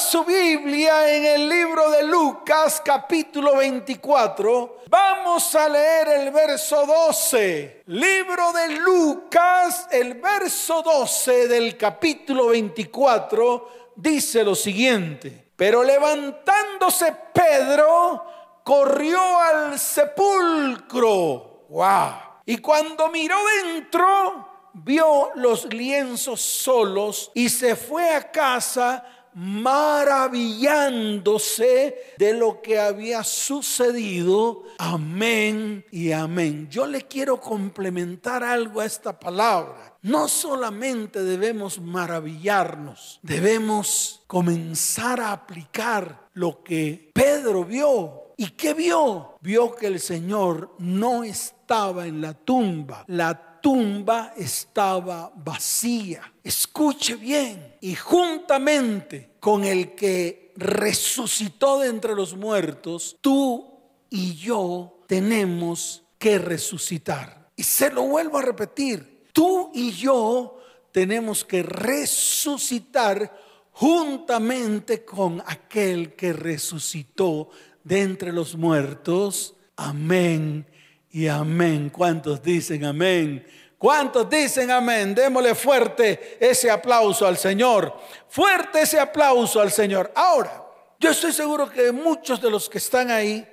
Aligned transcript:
su 0.00 0.24
Biblia 0.24 1.14
en 1.14 1.26
el 1.26 1.48
libro 1.48 1.90
de 1.90 2.02
Lucas 2.04 2.80
capítulo 2.82 3.56
24, 3.56 4.78
vamos 4.88 5.54
a 5.54 5.68
leer 5.68 6.08
el 6.08 6.30
verso 6.30 6.86
12. 6.86 7.82
Libro 7.86 8.50
de 8.52 8.76
Lucas, 8.76 9.86
el 9.90 10.14
verso 10.14 10.82
12 10.82 11.48
del 11.48 11.76
capítulo 11.76 12.46
24 12.48 13.92
dice 13.94 14.42
lo 14.42 14.54
siguiente. 14.54 15.50
Pero 15.54 15.84
levantándose 15.84 17.14
Pedro, 17.34 18.24
corrió 18.64 19.20
al 19.38 19.78
sepulcro. 19.78 21.66
¡Wow! 21.68 22.12
Y 22.46 22.56
cuando 22.58 23.10
miró 23.10 23.36
dentro, 23.62 24.48
vio 24.72 25.30
los 25.34 25.66
lienzos 25.66 26.40
solos 26.40 27.30
y 27.34 27.50
se 27.50 27.76
fue 27.76 28.14
a 28.14 28.30
casa 28.30 29.04
maravillándose 29.34 32.14
de 32.18 32.34
lo 32.34 32.62
que 32.62 32.78
había 32.78 33.24
sucedido. 33.24 34.62
Amén 34.78 35.84
y 35.90 36.12
amén. 36.12 36.68
Yo 36.70 36.86
le 36.86 37.02
quiero 37.02 37.40
complementar 37.40 38.44
algo 38.44 38.80
a 38.80 38.86
esta 38.86 39.18
palabra. 39.18 39.96
No 40.02 40.28
solamente 40.28 41.22
debemos 41.22 41.80
maravillarnos, 41.80 43.18
debemos 43.22 44.22
comenzar 44.26 45.20
a 45.20 45.32
aplicar 45.32 46.28
lo 46.34 46.62
que 46.62 47.10
Pedro 47.12 47.64
vio. 47.64 48.34
¿Y 48.38 48.52
qué 48.52 48.72
vio? 48.72 49.36
Vio 49.42 49.74
que 49.74 49.88
el 49.88 50.00
Señor 50.00 50.74
no 50.78 51.24
estaba 51.24 52.06
en 52.06 52.22
la 52.22 52.32
tumba. 52.32 53.04
La 53.06 53.49
tumba 53.60 54.34
estaba 54.36 55.32
vacía. 55.34 56.32
Escuche 56.42 57.16
bien. 57.16 57.76
Y 57.80 57.94
juntamente 57.94 59.32
con 59.40 59.64
el 59.64 59.94
que 59.94 60.52
resucitó 60.56 61.80
de 61.80 61.88
entre 61.88 62.14
los 62.14 62.36
muertos, 62.36 63.16
tú 63.20 63.66
y 64.10 64.34
yo 64.34 65.04
tenemos 65.06 66.02
que 66.18 66.38
resucitar. 66.38 67.50
Y 67.56 67.62
se 67.62 67.90
lo 67.90 68.02
vuelvo 68.02 68.38
a 68.38 68.42
repetir. 68.42 69.26
Tú 69.32 69.70
y 69.74 69.92
yo 69.92 70.58
tenemos 70.92 71.44
que 71.44 71.62
resucitar 71.62 73.38
juntamente 73.72 75.04
con 75.04 75.42
aquel 75.46 76.14
que 76.14 76.32
resucitó 76.32 77.50
de 77.84 78.02
entre 78.02 78.32
los 78.32 78.56
muertos. 78.56 79.54
Amén 79.76 80.66
y 81.10 81.26
amén. 81.28 81.90
¿Cuántos 81.90 82.42
dicen 82.42 82.84
amén? 82.84 83.46
¿Cuántos 83.78 84.28
dicen 84.28 84.70
amén? 84.70 85.14
Démosle 85.14 85.54
fuerte 85.54 86.38
ese 86.40 86.70
aplauso 86.70 87.26
al 87.26 87.36
Señor. 87.36 87.96
Fuerte 88.28 88.82
ese 88.82 89.00
aplauso 89.00 89.60
al 89.60 89.72
Señor. 89.72 90.12
Ahora, 90.14 90.64
yo 90.98 91.10
estoy 91.10 91.32
seguro 91.32 91.70
que 91.70 91.90
muchos 91.92 92.40
de 92.40 92.50
los 92.50 92.68
que 92.68 92.78
están 92.78 93.10
ahí 93.10 93.46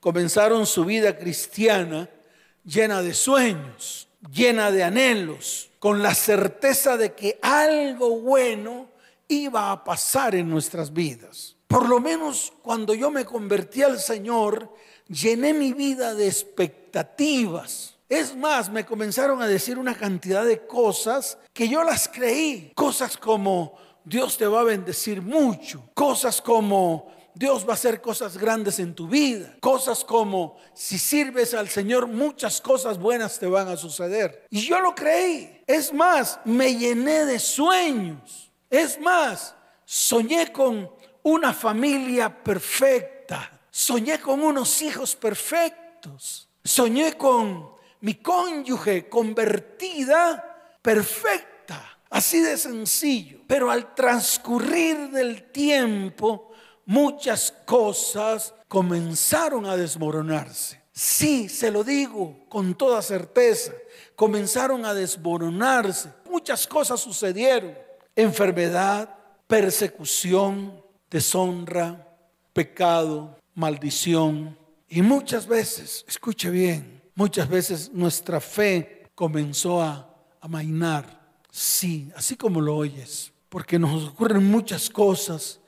comenzaron 0.00 0.66
su 0.66 0.84
vida 0.84 1.16
cristiana 1.16 2.08
llena 2.64 3.02
de 3.02 3.14
sueños, 3.14 4.08
llena 4.32 4.70
de 4.70 4.82
anhelos, 4.82 5.70
con 5.78 6.02
la 6.02 6.14
certeza 6.14 6.96
de 6.96 7.12
que 7.12 7.38
algo 7.42 8.20
bueno 8.20 8.88
iba 9.28 9.70
a 9.70 9.84
pasar 9.84 10.34
en 10.34 10.48
nuestras 10.48 10.92
vidas. 10.92 11.56
Por 11.68 11.88
lo 11.88 12.00
menos 12.00 12.52
cuando 12.62 12.94
yo 12.94 13.10
me 13.10 13.24
convertí 13.24 13.82
al 13.82 13.98
Señor, 13.98 14.72
llené 15.08 15.52
mi 15.52 15.72
vida 15.72 16.14
de 16.14 16.26
expectativas. 16.26 17.94
Es 18.08 18.36
más, 18.36 18.70
me 18.70 18.86
comenzaron 18.86 19.42
a 19.42 19.48
decir 19.48 19.78
una 19.78 19.96
cantidad 19.96 20.44
de 20.44 20.66
cosas 20.66 21.38
que 21.52 21.68
yo 21.68 21.82
las 21.82 22.08
creí. 22.08 22.72
Cosas 22.74 23.16
como 23.16 23.76
Dios 24.04 24.36
te 24.36 24.46
va 24.46 24.60
a 24.60 24.64
bendecir 24.64 25.22
mucho. 25.22 25.90
Cosas 25.94 26.40
como 26.40 27.12
Dios 27.34 27.66
va 27.66 27.72
a 27.72 27.74
hacer 27.74 28.00
cosas 28.00 28.38
grandes 28.38 28.78
en 28.78 28.94
tu 28.94 29.08
vida. 29.08 29.56
Cosas 29.60 30.04
como 30.04 30.56
si 30.72 30.98
sirves 30.98 31.52
al 31.52 31.68
Señor, 31.68 32.06
muchas 32.06 32.60
cosas 32.60 32.98
buenas 32.98 33.38
te 33.40 33.46
van 33.46 33.68
a 33.68 33.76
suceder. 33.76 34.46
Y 34.50 34.60
yo 34.60 34.80
lo 34.80 34.94
creí. 34.94 35.62
Es 35.66 35.92
más, 35.92 36.38
me 36.44 36.76
llené 36.76 37.26
de 37.26 37.40
sueños. 37.40 38.52
Es 38.70 39.00
más, 39.00 39.54
soñé 39.84 40.52
con 40.52 40.88
una 41.24 41.52
familia 41.52 42.42
perfecta. 42.42 43.15
Soñé 43.76 44.18
con 44.20 44.42
unos 44.42 44.80
hijos 44.80 45.14
perfectos. 45.14 46.48
Soñé 46.64 47.12
con 47.12 47.72
mi 48.00 48.14
cónyuge 48.14 49.06
convertida 49.06 50.78
perfecta. 50.80 51.98
Así 52.08 52.40
de 52.40 52.56
sencillo. 52.56 53.40
Pero 53.46 53.70
al 53.70 53.94
transcurrir 53.94 55.10
del 55.10 55.52
tiempo, 55.52 56.52
muchas 56.86 57.52
cosas 57.66 58.54
comenzaron 58.66 59.66
a 59.66 59.76
desmoronarse. 59.76 60.80
Sí, 60.90 61.50
se 61.50 61.70
lo 61.70 61.84
digo 61.84 62.46
con 62.48 62.76
toda 62.76 63.02
certeza. 63.02 63.74
Comenzaron 64.14 64.86
a 64.86 64.94
desmoronarse. 64.94 66.14
Muchas 66.30 66.66
cosas 66.66 66.98
sucedieron. 66.98 67.76
Enfermedad, 68.14 69.14
persecución, 69.46 70.82
deshonra, 71.10 72.16
pecado, 72.54 73.36
maldición. 73.56 74.56
Y 74.88 75.02
muchas 75.02 75.48
veces, 75.48 76.04
escuche 76.06 76.48
bien, 76.50 77.02
muchas 77.16 77.48
veces 77.48 77.90
nuestra 77.92 78.40
fe 78.40 79.08
comenzó 79.16 79.82
a 79.82 80.08
amainar. 80.40 81.26
Sí, 81.50 82.08
así 82.14 82.36
como 82.36 82.60
lo 82.60 82.76
oyes, 82.76 83.32
porque 83.48 83.78
nos 83.78 84.04
ocurren 84.10 84.44
muchas 84.44 84.88
cosas 84.88 85.58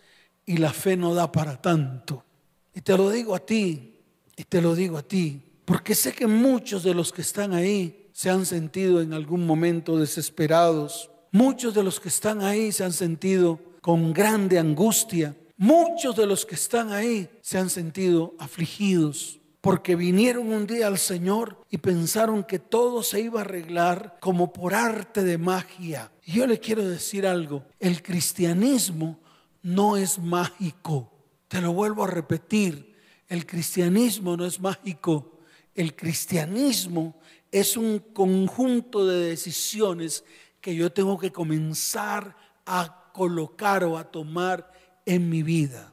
y 0.47 0.59
la 0.59 0.72
fe 0.72 0.97
no 0.97 1.15
da 1.15 1.32
para 1.32 1.60
tanto. 1.60 2.25
Y 2.72 2.82
te 2.82 2.97
lo 2.97 3.10
digo 3.10 3.34
a 3.34 3.41
ti, 3.41 3.97
y 4.37 4.44
te 4.44 4.62
lo 4.62 4.77
digo 4.77 4.98
a 4.98 5.03
ti, 5.03 5.43
porque 5.65 5.97
sé 5.97 6.12
que 6.12 6.27
muchos 6.27 6.84
de 6.84 6.94
los 6.94 7.12
que 7.12 7.22
están 7.22 7.53
ahí 7.53 8.09
se 8.12 8.31
han 8.31 8.47
sentido 8.47 9.00
en 9.00 9.12
algún 9.12 9.47
momento 9.47 9.98
desesperados. 9.98 11.10
Muchos 11.32 11.75
de 11.75 11.82
los 11.82 12.00
que 12.00 12.09
están 12.09 12.43
ahí 12.43 12.72
se 12.72 12.84
han 12.84 12.93
sentido 12.93 13.60
con 13.81 14.12
grande 14.12 14.59
angustia. 14.59 15.34
Muchos 15.61 16.15
de 16.15 16.25
los 16.25 16.47
que 16.47 16.55
están 16.55 16.93
ahí 16.93 17.29
se 17.43 17.59
han 17.59 17.69
sentido 17.69 18.37
afligidos 18.39 19.41
porque 19.61 19.97
vinieron 19.97 20.53
un 20.53 20.69
día 20.69 20.87
al 20.87 20.99
Señor 20.99 21.65
y 21.69 21.79
pensaron 21.79 22.45
que 22.45 22.61
todo 22.61 23.03
se 23.03 23.23
iba 23.23 23.41
a 23.41 23.43
arreglar 23.43 24.19
como 24.21 24.53
por 24.53 24.73
arte 24.73 25.25
de 25.25 25.37
magia. 25.37 26.13
Y 26.25 26.35
yo 26.35 26.47
le 26.47 26.61
quiero 26.61 26.89
decir 26.89 27.27
algo, 27.27 27.65
el 27.81 28.05
cristianismo 28.05 29.19
no 29.61 29.97
es 29.97 30.21
mágico. 30.21 31.13
Te 31.49 31.61
lo 31.61 31.73
vuelvo 31.73 32.05
a 32.05 32.09
repetir, 32.09 32.95
el 33.27 33.45
cristianismo 33.45 34.37
no 34.37 34.47
es 34.47 34.61
mágico. 34.61 35.41
El 35.75 35.97
cristianismo 35.97 37.19
es 37.51 37.77
un 37.77 37.99
conjunto 37.99 39.05
de 39.09 39.31
decisiones 39.31 40.23
que 40.61 40.77
yo 40.77 40.93
tengo 40.93 41.19
que 41.19 41.33
comenzar 41.33 42.37
a 42.65 43.11
colocar 43.13 43.83
o 43.83 43.99
a 43.99 44.05
tomar 44.05 44.78
en 45.09 45.29
mi 45.29 45.43
vida. 45.43 45.93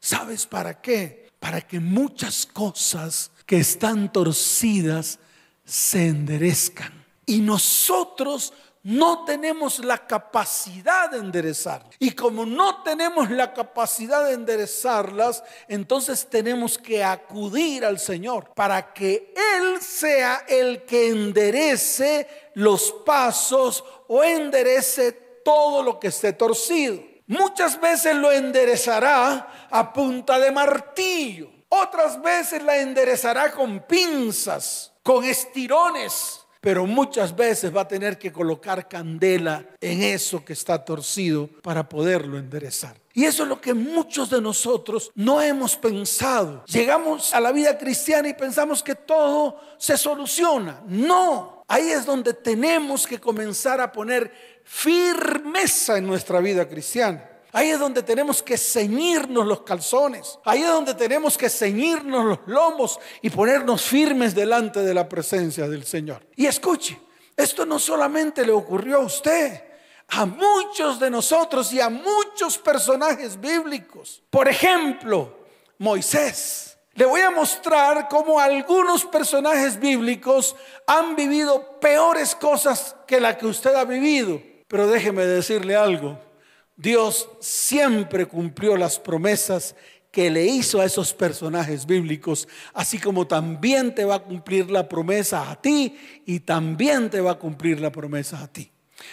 ¿Sabes 0.00 0.46
para 0.46 0.80
qué? 0.80 1.30
Para 1.38 1.60
que 1.60 1.80
muchas 1.80 2.44
cosas 2.44 3.30
que 3.46 3.58
están 3.58 4.12
torcidas 4.12 5.18
se 5.64 6.08
enderezcan. 6.08 6.92
Y 7.24 7.40
nosotros 7.40 8.52
no 8.82 9.24
tenemos 9.24 9.78
la 9.84 10.06
capacidad 10.06 11.10
de 11.10 11.18
enderezar. 11.18 11.84
Y 11.98 12.12
como 12.12 12.46
no 12.46 12.82
tenemos 12.82 13.30
la 13.30 13.52
capacidad 13.52 14.24
de 14.24 14.32
enderezarlas, 14.32 15.44
entonces 15.68 16.26
tenemos 16.28 16.78
que 16.78 17.04
acudir 17.04 17.84
al 17.84 17.98
Señor 17.98 18.52
para 18.54 18.92
que 18.92 19.34
Él 19.56 19.80
sea 19.80 20.44
el 20.48 20.82
que 20.82 21.08
enderece 21.08 22.26
los 22.54 22.90
pasos 23.04 23.84
o 24.08 24.24
enderece 24.24 25.12
todo 25.44 25.82
lo 25.82 26.00
que 26.00 26.08
esté 26.08 26.32
torcido. 26.32 27.17
Muchas 27.28 27.78
veces 27.80 28.16
lo 28.16 28.32
enderezará 28.32 29.68
a 29.70 29.92
punta 29.92 30.38
de 30.38 30.50
martillo. 30.50 31.50
Otras 31.68 32.20
veces 32.22 32.62
la 32.62 32.78
enderezará 32.78 33.52
con 33.52 33.80
pinzas, 33.86 34.92
con 35.02 35.24
estirones. 35.24 36.40
Pero 36.60 36.86
muchas 36.86 37.36
veces 37.36 37.74
va 37.74 37.82
a 37.82 37.88
tener 37.88 38.18
que 38.18 38.32
colocar 38.32 38.88
candela 38.88 39.64
en 39.80 40.02
eso 40.02 40.44
que 40.44 40.54
está 40.54 40.84
torcido 40.84 41.48
para 41.62 41.88
poderlo 41.88 42.36
enderezar. 42.36 42.96
Y 43.12 43.24
eso 43.24 43.44
es 43.44 43.48
lo 43.48 43.60
que 43.60 43.74
muchos 43.74 44.30
de 44.30 44.40
nosotros 44.40 45.10
no 45.14 45.40
hemos 45.40 45.76
pensado. 45.76 46.64
Llegamos 46.66 47.32
a 47.32 47.40
la 47.40 47.52
vida 47.52 47.76
cristiana 47.78 48.28
y 48.28 48.34
pensamos 48.34 48.82
que 48.82 48.94
todo 48.94 49.60
se 49.76 49.96
soluciona. 49.96 50.82
No, 50.86 51.64
ahí 51.68 51.90
es 51.90 52.04
donde 52.04 52.32
tenemos 52.34 53.06
que 53.06 53.20
comenzar 53.20 53.80
a 53.80 53.92
poner 53.92 54.57
firmeza 54.68 55.96
en 55.96 56.06
nuestra 56.06 56.40
vida 56.40 56.68
cristiana. 56.68 57.24
Ahí 57.52 57.70
es 57.70 57.78
donde 57.78 58.02
tenemos 58.02 58.42
que 58.42 58.58
ceñirnos 58.58 59.46
los 59.46 59.62
calzones. 59.62 60.38
Ahí 60.44 60.62
es 60.62 60.68
donde 60.68 60.94
tenemos 60.94 61.38
que 61.38 61.48
ceñirnos 61.48 62.24
los 62.24 62.38
lomos 62.46 63.00
y 63.22 63.30
ponernos 63.30 63.82
firmes 63.82 64.34
delante 64.34 64.80
de 64.80 64.92
la 64.92 65.08
presencia 65.08 65.66
del 65.66 65.84
Señor. 65.84 66.26
Y 66.36 66.44
escuche, 66.46 67.00
esto 67.34 67.64
no 67.64 67.78
solamente 67.78 68.44
le 68.44 68.52
ocurrió 68.52 68.98
a 68.98 69.04
usted. 69.04 69.64
a 70.10 70.24
muchos 70.24 70.98
de 70.98 71.10
nosotros 71.10 71.70
y 71.74 71.80
a 71.82 71.90
muchos 71.90 72.56
personajes 72.56 73.38
bíblicos. 73.38 74.22
Por 74.30 74.48
ejemplo, 74.48 75.36
Moisés. 75.76 76.78
Le 76.94 77.04
voy 77.04 77.20
a 77.20 77.30
mostrar 77.30 78.08
cómo 78.08 78.40
algunos 78.40 79.04
personajes 79.04 79.78
bíblicos 79.78 80.56
han 80.86 81.14
vivido 81.14 81.78
peores 81.78 82.34
cosas 82.34 82.96
que 83.06 83.20
la 83.20 83.36
que 83.36 83.46
usted 83.46 83.74
ha 83.74 83.84
vivido. 83.84 84.40
Pero 84.68 84.86
déjeme 84.86 85.24
decirle 85.24 85.74
algo. 85.74 86.18
Dios 86.76 87.28
siempre 87.40 88.26
cumplió 88.26 88.76
las 88.76 88.98
promesas 88.98 89.74
que 90.12 90.30
le 90.30 90.44
hizo 90.44 90.80
a 90.80 90.84
esos 90.84 91.12
personajes 91.12 91.86
bíblicos, 91.86 92.48
así 92.72 92.98
como 92.98 93.26
también 93.26 93.94
te 93.94 94.04
va 94.04 94.16
a 94.16 94.22
cumplir 94.22 94.70
la 94.70 94.88
promesa 94.88 95.50
a 95.50 95.60
ti 95.60 95.98
y 96.24 96.40
también 96.40 97.10
te 97.10 97.20
va 97.20 97.32
a 97.32 97.38
cumplir 97.38 97.80
la 97.80 97.90
promesa 97.90 98.40
a 98.40 98.48
ti. 98.48 98.70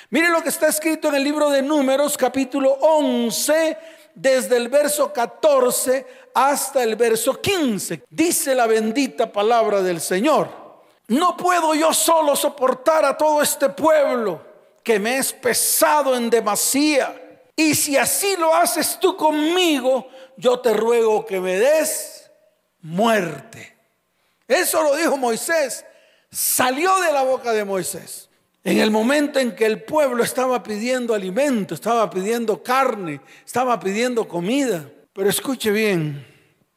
Mire 0.10 0.30
lo 0.30 0.42
que 0.42 0.50
está 0.50 0.68
escrito 0.68 1.10
en 1.10 1.16
el 1.16 1.24
libro 1.24 1.50
de 1.50 1.62
Números 1.62 2.18
capítulo 2.18 2.72
11, 2.82 3.78
desde 4.14 4.58
el 4.58 4.70
verso 4.70 5.12
14 5.12 6.06
hasta 6.34 6.84
el 6.84 6.96
verso 6.96 7.40
15. 7.40 8.04
Dice 8.10 8.56
la 8.56 8.68
bendita 8.68 9.32
palabra 9.32 9.82
del 9.82 10.02
Señor. 10.02 10.50
No 11.08 11.38
puedo 11.38 11.76
yo 11.76 11.94
solo 11.94 12.36
soportar 12.36 13.06
a 13.06 13.16
todo 13.16 13.42
este 13.42 13.70
pueblo 13.70 14.55
que 14.86 15.00
me 15.00 15.18
es 15.18 15.34
pesado 15.34 16.16
en 16.16 16.30
demasía. 16.30 17.42
Y 17.56 17.74
si 17.74 17.98
así 17.98 18.36
lo 18.38 18.56
haces 18.56 19.00
tú 19.00 19.18
conmigo, 19.18 20.08
yo 20.38 20.60
te 20.60 20.74
ruego 20.74 21.26
que 21.26 21.42
me 21.42 21.56
des 21.56 22.30
muerte. 22.82 23.76
Eso 24.48 24.84
lo 24.84 24.96
dijo 24.96 25.18
Moisés. 25.18 25.84
Salió 26.30 27.00
de 27.02 27.12
la 27.12 27.24
boca 27.24 27.52
de 27.52 27.66
Moisés. 27.66 28.30
En 28.64 28.78
el 28.78 28.92
momento 28.92 29.40
en 29.40 29.56
que 29.56 29.66
el 29.66 29.84
pueblo 29.84 30.24
estaba 30.24 30.62
pidiendo 30.62 31.16
alimento, 31.16 31.74
estaba 31.74 32.08
pidiendo 32.10 32.62
carne, 32.62 33.22
estaba 33.44 33.80
pidiendo 33.80 34.28
comida. 34.28 34.88
Pero 35.14 35.30
escuche 35.30 35.72
bien, 35.72 36.28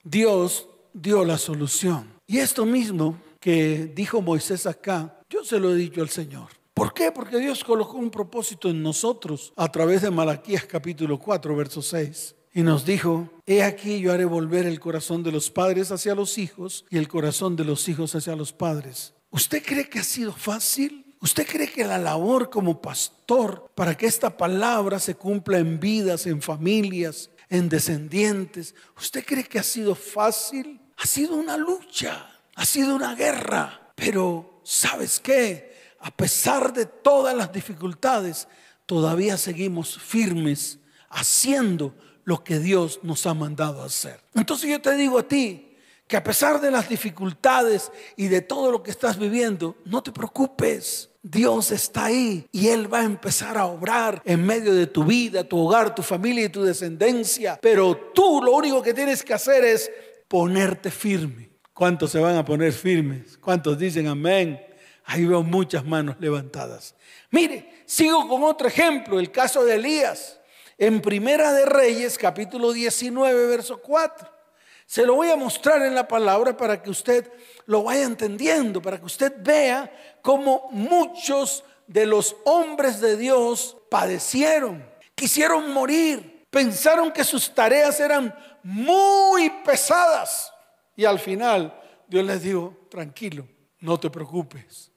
Dios 0.02 0.66
dio 0.94 1.24
la 1.26 1.36
solución. 1.36 2.14
Y 2.26 2.38
esto 2.38 2.64
mismo 2.64 3.20
que 3.38 3.90
dijo 3.94 4.22
Moisés 4.22 4.64
acá, 4.64 5.20
yo 5.28 5.44
se 5.44 5.58
lo 5.58 5.72
he 5.72 5.76
dicho 5.76 6.00
al 6.00 6.08
Señor. 6.08 6.57
¿Por 6.78 6.94
qué? 6.94 7.10
Porque 7.10 7.40
Dios 7.40 7.64
colocó 7.64 7.96
un 7.96 8.08
propósito 8.08 8.70
en 8.70 8.84
nosotros 8.84 9.52
a 9.56 9.72
través 9.72 10.02
de 10.02 10.12
Malaquías 10.12 10.64
capítulo 10.64 11.18
4, 11.18 11.56
verso 11.56 11.82
6. 11.82 12.36
Y 12.54 12.62
nos 12.62 12.86
dijo, 12.86 13.28
he 13.46 13.64
aquí 13.64 13.98
yo 13.98 14.12
haré 14.12 14.24
volver 14.24 14.64
el 14.64 14.78
corazón 14.78 15.24
de 15.24 15.32
los 15.32 15.50
padres 15.50 15.90
hacia 15.90 16.14
los 16.14 16.38
hijos 16.38 16.84
y 16.88 16.98
el 16.98 17.08
corazón 17.08 17.56
de 17.56 17.64
los 17.64 17.88
hijos 17.88 18.14
hacia 18.14 18.36
los 18.36 18.52
padres. 18.52 19.12
¿Usted 19.30 19.60
cree 19.64 19.88
que 19.88 19.98
ha 19.98 20.04
sido 20.04 20.32
fácil? 20.32 21.16
¿Usted 21.20 21.48
cree 21.48 21.68
que 21.68 21.84
la 21.84 21.98
labor 21.98 22.48
como 22.48 22.80
pastor 22.80 23.72
para 23.74 23.96
que 23.96 24.06
esta 24.06 24.36
palabra 24.36 25.00
se 25.00 25.16
cumpla 25.16 25.58
en 25.58 25.80
vidas, 25.80 26.26
en 26.26 26.40
familias, 26.40 27.28
en 27.50 27.68
descendientes, 27.68 28.76
¿usted 28.96 29.24
cree 29.26 29.42
que 29.42 29.58
ha 29.58 29.64
sido 29.64 29.96
fácil? 29.96 30.80
Ha 30.96 31.06
sido 31.08 31.34
una 31.34 31.56
lucha, 31.56 32.40
ha 32.54 32.64
sido 32.64 32.94
una 32.94 33.16
guerra, 33.16 33.90
pero 33.96 34.60
¿sabes 34.62 35.18
qué? 35.18 35.76
A 36.00 36.10
pesar 36.10 36.72
de 36.72 36.86
todas 36.86 37.34
las 37.34 37.52
dificultades, 37.52 38.48
todavía 38.86 39.36
seguimos 39.36 39.98
firmes 39.98 40.78
haciendo 41.10 41.94
lo 42.24 42.44
que 42.44 42.58
Dios 42.58 43.00
nos 43.02 43.26
ha 43.26 43.34
mandado 43.34 43.82
hacer. 43.82 44.20
Entonces 44.34 44.70
yo 44.70 44.80
te 44.80 44.94
digo 44.94 45.18
a 45.18 45.26
ti, 45.26 45.68
que 46.08 46.16
a 46.16 46.24
pesar 46.24 46.60
de 46.60 46.70
las 46.70 46.88
dificultades 46.88 47.92
y 48.16 48.28
de 48.28 48.40
todo 48.40 48.72
lo 48.72 48.82
que 48.82 48.90
estás 48.90 49.18
viviendo, 49.18 49.76
no 49.84 50.02
te 50.02 50.10
preocupes. 50.10 51.10
Dios 51.22 51.70
está 51.70 52.06
ahí 52.06 52.46
y 52.50 52.68
Él 52.68 52.92
va 52.92 53.00
a 53.00 53.04
empezar 53.04 53.58
a 53.58 53.66
obrar 53.66 54.22
en 54.24 54.44
medio 54.44 54.74
de 54.74 54.86
tu 54.86 55.04
vida, 55.04 55.44
tu 55.44 55.58
hogar, 55.58 55.94
tu 55.94 56.02
familia 56.02 56.46
y 56.46 56.48
tu 56.48 56.62
descendencia. 56.62 57.58
Pero 57.60 57.94
tú 58.14 58.40
lo 58.42 58.52
único 58.52 58.82
que 58.82 58.94
tienes 58.94 59.22
que 59.22 59.34
hacer 59.34 59.62
es 59.64 59.90
ponerte 60.28 60.90
firme. 60.90 61.50
¿Cuántos 61.74 62.10
se 62.10 62.18
van 62.18 62.36
a 62.36 62.44
poner 62.44 62.72
firmes? 62.72 63.36
¿Cuántos 63.36 63.78
dicen 63.78 64.06
amén? 64.06 64.58
Ahí 65.10 65.24
veo 65.24 65.42
muchas 65.42 65.86
manos 65.86 66.16
levantadas. 66.20 66.94
Mire, 67.30 67.82
sigo 67.86 68.28
con 68.28 68.42
otro 68.42 68.68
ejemplo, 68.68 69.18
el 69.18 69.32
caso 69.32 69.64
de 69.64 69.76
Elías. 69.76 70.38
En 70.76 71.00
Primera 71.00 71.50
de 71.54 71.64
Reyes, 71.64 72.18
capítulo 72.18 72.72
19, 72.72 73.46
verso 73.46 73.80
4. 73.80 74.28
Se 74.84 75.06
lo 75.06 75.14
voy 75.14 75.30
a 75.30 75.36
mostrar 75.36 75.80
en 75.80 75.94
la 75.94 76.06
palabra 76.06 76.54
para 76.54 76.82
que 76.82 76.90
usted 76.90 77.32
lo 77.64 77.84
vaya 77.84 78.02
entendiendo, 78.02 78.82
para 78.82 78.98
que 78.98 79.06
usted 79.06 79.32
vea 79.38 79.90
cómo 80.20 80.68
muchos 80.72 81.64
de 81.86 82.04
los 82.04 82.36
hombres 82.44 83.00
de 83.00 83.16
Dios 83.16 83.78
padecieron, 83.90 84.86
quisieron 85.14 85.72
morir, 85.72 86.46
pensaron 86.50 87.12
que 87.12 87.24
sus 87.24 87.54
tareas 87.54 87.98
eran 87.98 88.38
muy 88.62 89.48
pesadas 89.64 90.52
y 90.94 91.06
al 91.06 91.18
final 91.18 91.80
Dios 92.06 92.26
les 92.26 92.42
dijo, 92.42 92.76
tranquilo, 92.90 93.48
no 93.80 93.98
te 93.98 94.10
preocupes, 94.10 94.87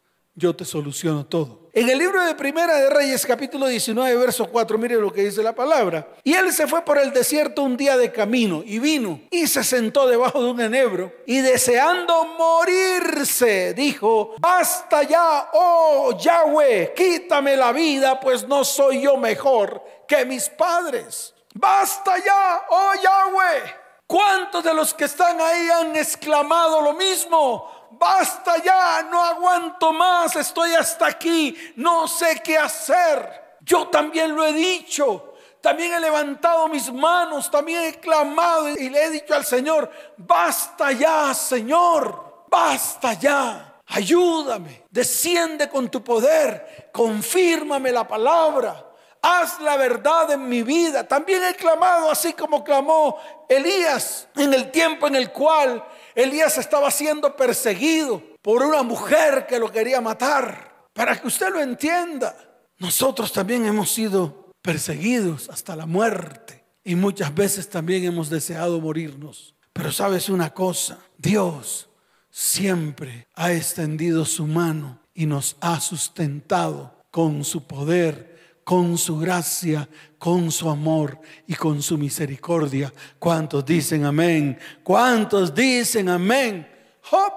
yo 0.42 0.56
te 0.56 0.66
soluciono 0.66 1.24
todo. 1.24 1.70
En 1.72 1.88
el 1.88 2.00
libro 2.00 2.20
de 2.26 2.34
Primera 2.34 2.76
de 2.76 2.90
Reyes, 2.90 3.26
capítulo 3.28 3.68
19, 3.68 4.18
verso 4.18 4.50
4, 4.50 4.78
mire 4.80 4.96
lo 4.96 5.14
que 5.14 5.24
dice 5.24 5.44
la 5.44 5.54
palabra. 5.54 6.16
Y 6.24 6.34
él 6.34 6.52
se 6.52 6.66
fue 6.68 6.84
por 6.84 6.98
el 6.98 7.14
desierto 7.14 7.62
un 7.62 7.78
día 7.78 7.96
de 7.96 8.12
camino 8.12 8.64
y 8.66 8.80
vino 8.80 9.22
y 9.30 9.46
se 9.46 9.64
sentó 9.64 10.08
debajo 10.08 10.44
de 10.44 10.50
un 10.50 10.60
enebro 10.60 11.14
y 11.28 11.42
deseando 11.42 12.26
morirse, 12.40 13.76
dijo, 13.76 14.34
basta 14.40 15.04
ya, 15.04 15.52
oh 15.54 16.18
Yahweh, 16.18 16.94
quítame 16.96 17.56
la 17.56 17.72
vida, 17.72 18.20
pues 18.20 18.48
no 18.48 18.66
soy 18.66 19.04
yo 19.04 19.16
mejor 19.18 19.82
que 20.08 20.26
mis 20.26 20.50
padres. 20.50 21.36
Basta 21.54 22.18
ya, 22.18 22.64
oh 22.68 22.94
Yahweh. 22.96 23.82
¿Cuántos 24.08 24.64
de 24.64 24.74
los 24.74 24.94
que 24.94 25.06
están 25.06 25.40
ahí 25.40 25.70
han 25.70 25.96
exclamado 25.96 26.82
lo 26.82 26.94
mismo? 26.94 27.81
Basta 28.02 28.58
ya, 28.64 29.04
no 29.04 29.24
aguanto 29.24 29.94
más, 29.94 30.36
estoy 30.36 30.74
hasta 30.74 31.06
aquí, 31.06 31.56
no 31.76 32.08
sé 32.08 32.42
qué 32.44 32.58
hacer. 32.58 33.58
Yo 33.62 33.90
también 33.90 34.36
lo 34.36 34.44
he 34.44 34.54
dicho, 34.54 35.36
también 35.62 35.94
he 35.94 36.00
levantado 36.00 36.68
mis 36.68 36.92
manos, 36.92 37.52
también 37.52 37.84
he 37.84 38.00
clamado 38.00 38.70
y 38.70 38.90
le 38.90 39.06
he 39.06 39.10
dicho 39.12 39.36
al 39.36 39.46
Señor, 39.46 39.92
basta 40.18 40.92
ya, 40.94 41.32
Señor, 41.36 42.46
basta 42.50 43.14
ya. 43.14 43.76
Ayúdame, 43.86 44.86
desciende 44.90 45.70
con 45.70 45.92
tu 45.92 46.04
poder, 46.04 46.90
confírmame 46.92 47.92
la 47.92 48.08
palabra, 48.08 48.84
haz 49.22 49.60
la 49.60 49.78
verdad 49.78 50.32
en 50.32 50.50
mi 50.50 50.64
vida. 50.64 51.08
También 51.08 51.44
he 51.44 51.54
clamado 51.54 52.10
así 52.10 52.34
como 52.34 52.64
clamó 52.64 53.20
Elías 53.48 54.28
en 54.38 54.56
el 54.56 54.72
tiempo 54.72 55.06
en 55.06 55.18
el 55.18 55.32
cual 55.32 55.86
Elías 56.16 56.58
estaba 56.58 56.92
siendo 56.92 57.36
perseguido 57.36 58.22
por 58.42 58.64
una 58.64 58.84
mujer 58.84 59.46
que 59.48 59.60
lo 59.60 59.72
quería 59.72 60.02
matar. 60.02 60.88
Para 60.94 61.20
que 61.20 61.28
usted 61.28 61.50
lo 61.50 61.62
entienda, 61.62 62.36
nosotros 62.78 63.32
también 63.32 63.66
hemos 63.66 63.92
sido 63.92 64.52
perseguidos 64.62 65.50
hasta 65.50 65.76
la 65.76 65.86
muerte 65.86 66.66
y 66.84 66.96
muchas 66.96 67.34
veces 67.34 67.70
también 67.70 68.04
hemos 68.04 68.30
deseado 68.30 68.80
morirnos. 68.80 69.56
Pero 69.74 69.92
sabes 69.92 70.30
una 70.30 70.54
cosa, 70.54 71.00
Dios 71.18 71.90
siempre 72.30 73.28
ha 73.36 73.54
extendido 73.54 74.26
su 74.26 74.48
mano 74.48 75.02
y 75.14 75.26
nos 75.26 75.58
ha 75.62 75.80
sustentado 75.80 76.96
con 77.12 77.44
su 77.44 77.68
poder 77.68 78.31
con 78.72 78.98
su 78.98 79.20
gracia, 79.20 79.86
con 80.18 80.50
su 80.50 80.70
amor 80.70 81.20
y 81.46 81.56
con 81.56 81.82
su 81.82 81.98
misericordia. 81.98 82.94
¿Cuántos 83.20 83.66
dicen 83.66 84.06
amén? 84.06 84.58
¿Cuántos 84.82 85.54
dicen 85.54 86.08
amén? 86.08 86.66
Job, 87.02 87.34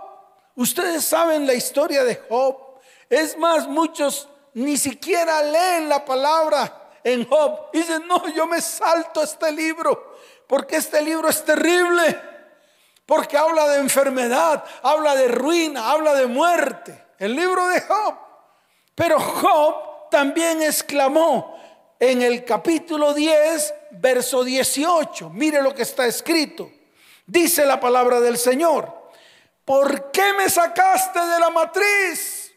ustedes 0.54 1.04
saben 1.04 1.44
la 1.44 1.54
historia 1.54 2.04
de 2.04 2.22
Job. 2.28 2.56
Es 3.10 3.36
más, 3.36 3.66
muchos 3.66 4.28
ni 4.52 4.76
siquiera 4.76 5.42
leen 5.42 5.88
la 5.88 6.04
palabra 6.04 6.92
en 7.02 7.28
Job. 7.28 7.68
Dicen, 7.72 8.06
no, 8.06 8.28
yo 8.28 8.46
me 8.46 8.60
salto 8.60 9.20
este 9.20 9.50
libro, 9.50 10.14
porque 10.46 10.76
este 10.76 11.02
libro 11.02 11.28
es 11.28 11.44
terrible, 11.44 12.16
porque 13.04 13.36
habla 13.36 13.66
de 13.70 13.80
enfermedad, 13.80 14.64
habla 14.84 15.16
de 15.16 15.26
ruina, 15.26 15.90
habla 15.90 16.14
de 16.14 16.26
muerte. 16.26 17.06
El 17.18 17.34
libro 17.34 17.66
de 17.66 17.80
Job. 17.80 18.14
Pero 18.94 19.18
Job 19.18 19.93
también 20.14 20.62
exclamó 20.62 21.58
en 21.98 22.22
el 22.22 22.44
capítulo 22.44 23.14
10, 23.14 23.74
verso 24.00 24.44
18. 24.44 25.28
Mire 25.30 25.60
lo 25.60 25.74
que 25.74 25.82
está 25.82 26.06
escrito. 26.06 26.70
Dice 27.26 27.66
la 27.66 27.80
palabra 27.80 28.20
del 28.20 28.38
Señor. 28.38 29.10
¿Por 29.64 30.12
qué 30.12 30.32
me 30.38 30.48
sacaste 30.48 31.18
de 31.18 31.40
la 31.40 31.50
matriz? 31.50 32.54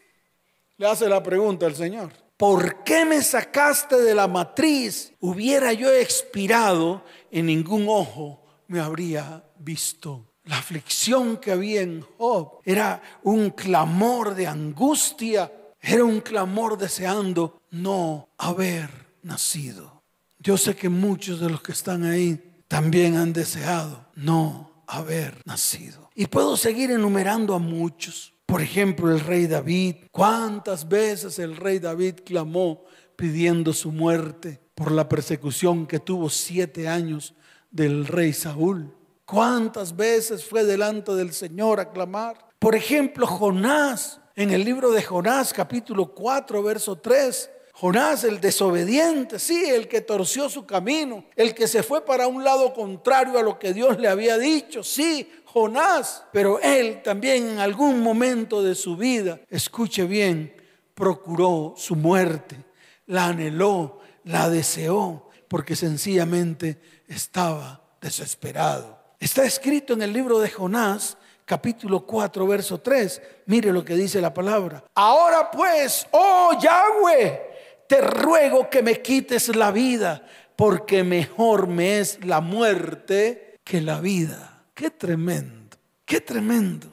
Le 0.76 0.86
hace 0.86 1.08
la 1.08 1.20
pregunta 1.20 1.66
al 1.66 1.74
Señor. 1.74 2.12
¿Por 2.36 2.84
qué 2.84 3.04
me 3.04 3.20
sacaste 3.22 4.00
de 4.02 4.14
la 4.14 4.28
matriz? 4.28 5.12
Hubiera 5.18 5.72
yo 5.72 5.92
expirado, 5.92 7.02
en 7.32 7.46
ningún 7.46 7.86
ojo 7.88 8.40
me 8.68 8.78
habría 8.78 9.42
visto. 9.56 10.28
La 10.44 10.58
aflicción 10.58 11.38
que 11.38 11.50
había 11.50 11.80
en 11.80 12.06
Job 12.18 12.60
era 12.64 13.02
un 13.24 13.50
clamor 13.50 14.36
de 14.36 14.46
angustia 14.46 15.50
era 15.80 16.04
un 16.04 16.20
clamor 16.20 16.76
deseando 16.78 17.62
no 17.70 18.28
haber 18.38 18.90
nacido. 19.22 20.02
Yo 20.38 20.56
sé 20.56 20.76
que 20.76 20.88
muchos 20.88 21.40
de 21.40 21.50
los 21.50 21.62
que 21.62 21.72
están 21.72 22.04
ahí 22.04 22.62
también 22.68 23.16
han 23.16 23.32
deseado 23.32 24.06
no 24.14 24.84
haber 24.86 25.42
nacido. 25.44 26.10
Y 26.14 26.26
puedo 26.26 26.56
seguir 26.56 26.90
enumerando 26.90 27.54
a 27.54 27.58
muchos. 27.58 28.34
Por 28.46 28.62
ejemplo, 28.62 29.12
el 29.12 29.20
rey 29.20 29.46
David. 29.46 29.96
¿Cuántas 30.10 30.88
veces 30.88 31.38
el 31.38 31.56
rey 31.56 31.78
David 31.78 32.20
clamó 32.24 32.84
pidiendo 33.16 33.72
su 33.72 33.92
muerte 33.92 34.60
por 34.74 34.92
la 34.92 35.08
persecución 35.08 35.86
que 35.86 35.98
tuvo 35.98 36.30
siete 36.30 36.88
años 36.88 37.34
del 37.70 38.06
rey 38.06 38.32
Saúl? 38.32 38.94
¿Cuántas 39.24 39.94
veces 39.94 40.44
fue 40.44 40.64
delante 40.64 41.14
del 41.14 41.32
Señor 41.32 41.80
a 41.80 41.90
clamar? 41.90 42.48
Por 42.58 42.74
ejemplo, 42.74 43.26
Jonás, 43.26 44.20
en 44.38 44.52
el 44.52 44.64
libro 44.64 44.92
de 44.92 45.02
Jonás, 45.02 45.52
capítulo 45.52 46.14
4, 46.14 46.62
verso 46.62 46.96
3. 46.96 47.50
Jonás, 47.72 48.22
el 48.22 48.40
desobediente, 48.40 49.40
sí, 49.40 49.64
el 49.64 49.88
que 49.88 50.00
torció 50.00 50.48
su 50.48 50.64
camino, 50.64 51.24
el 51.34 51.56
que 51.56 51.66
se 51.66 51.82
fue 51.82 52.04
para 52.04 52.28
un 52.28 52.44
lado 52.44 52.72
contrario 52.72 53.36
a 53.36 53.42
lo 53.42 53.58
que 53.58 53.72
Dios 53.72 53.98
le 53.98 54.06
había 54.06 54.38
dicho, 54.38 54.84
sí, 54.84 55.28
Jonás, 55.44 56.22
pero 56.32 56.60
él 56.60 57.02
también 57.02 57.48
en 57.48 57.58
algún 57.58 58.00
momento 58.00 58.62
de 58.62 58.76
su 58.76 58.96
vida, 58.96 59.40
escuche 59.50 60.04
bien, 60.04 60.54
procuró 60.94 61.74
su 61.76 61.96
muerte, 61.96 62.64
la 63.06 63.26
anheló, 63.26 63.98
la 64.22 64.48
deseó, 64.48 65.30
porque 65.48 65.74
sencillamente 65.74 66.80
estaba 67.08 67.82
desesperado. 68.00 68.98
Está 69.18 69.44
escrito 69.44 69.94
en 69.94 70.02
el 70.02 70.12
libro 70.12 70.38
de 70.38 70.48
Jonás, 70.48 71.17
capítulo 71.48 72.04
4, 72.04 72.46
verso 72.46 72.78
3. 72.78 73.22
Mire 73.46 73.72
lo 73.72 73.82
que 73.82 73.94
dice 73.94 74.20
la 74.20 74.34
palabra. 74.34 74.84
Ahora 74.94 75.50
pues, 75.50 76.06
oh 76.10 76.52
Yahweh, 76.60 77.40
te 77.88 78.02
ruego 78.02 78.68
que 78.68 78.82
me 78.82 79.00
quites 79.00 79.56
la 79.56 79.70
vida, 79.72 80.26
porque 80.56 81.02
mejor 81.02 81.66
me 81.66 82.00
es 82.00 82.22
la 82.22 82.42
muerte 82.42 83.56
que 83.64 83.80
la 83.80 83.98
vida. 83.98 84.66
Qué 84.74 84.90
tremendo, 84.90 85.78
qué 86.04 86.20
tremendo. 86.20 86.86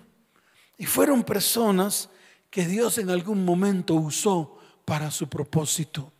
Y 0.77 0.85
fueron 0.85 1.23
personas 1.23 2.09
que 2.49 2.65
Dios 2.65 2.97
en 2.97 3.09
algún 3.09 3.43
momento 3.43 3.95
usó 3.95 4.57
para 4.85 5.11
su 5.11 5.27
propósito, 5.27 6.13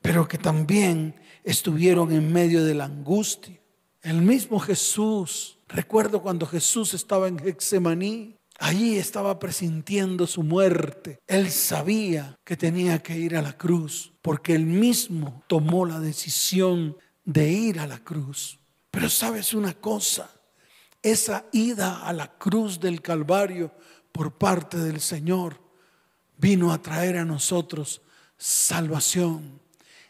pero 0.00 0.26
que 0.26 0.38
también 0.38 1.14
estuvieron 1.44 2.10
en 2.10 2.32
medio 2.32 2.64
de 2.64 2.72
la 2.72 2.86
angustia. 2.86 3.60
El 4.00 4.22
mismo 4.22 4.58
Jesús, 4.58 5.58
recuerdo 5.70 6.22
cuando 6.22 6.46
Jesús 6.46 6.94
estaba 6.94 7.28
en 7.28 7.38
Getsemaní, 7.38 8.36
allí 8.58 8.98
estaba 8.98 9.38
presintiendo 9.38 10.26
su 10.26 10.42
muerte. 10.42 11.18
Él 11.26 11.50
sabía 11.50 12.38
que 12.44 12.56
tenía 12.56 13.02
que 13.02 13.16
ir 13.16 13.36
a 13.36 13.42
la 13.42 13.56
cruz, 13.56 14.12
porque 14.22 14.54
él 14.54 14.66
mismo 14.66 15.42
tomó 15.46 15.86
la 15.86 15.98
decisión 15.98 16.96
de 17.24 17.50
ir 17.50 17.80
a 17.80 17.86
la 17.86 17.98
cruz. 17.98 18.58
Pero 18.90 19.08
sabes 19.08 19.54
una 19.54 19.74
cosa, 19.74 20.30
esa 21.02 21.46
ida 21.52 22.06
a 22.06 22.12
la 22.12 22.36
cruz 22.36 22.80
del 22.80 23.00
Calvario 23.00 23.72
por 24.12 24.36
parte 24.36 24.76
del 24.78 25.00
Señor 25.00 25.60
vino 26.36 26.72
a 26.72 26.82
traer 26.82 27.16
a 27.16 27.24
nosotros 27.24 28.02
salvación. 28.36 29.60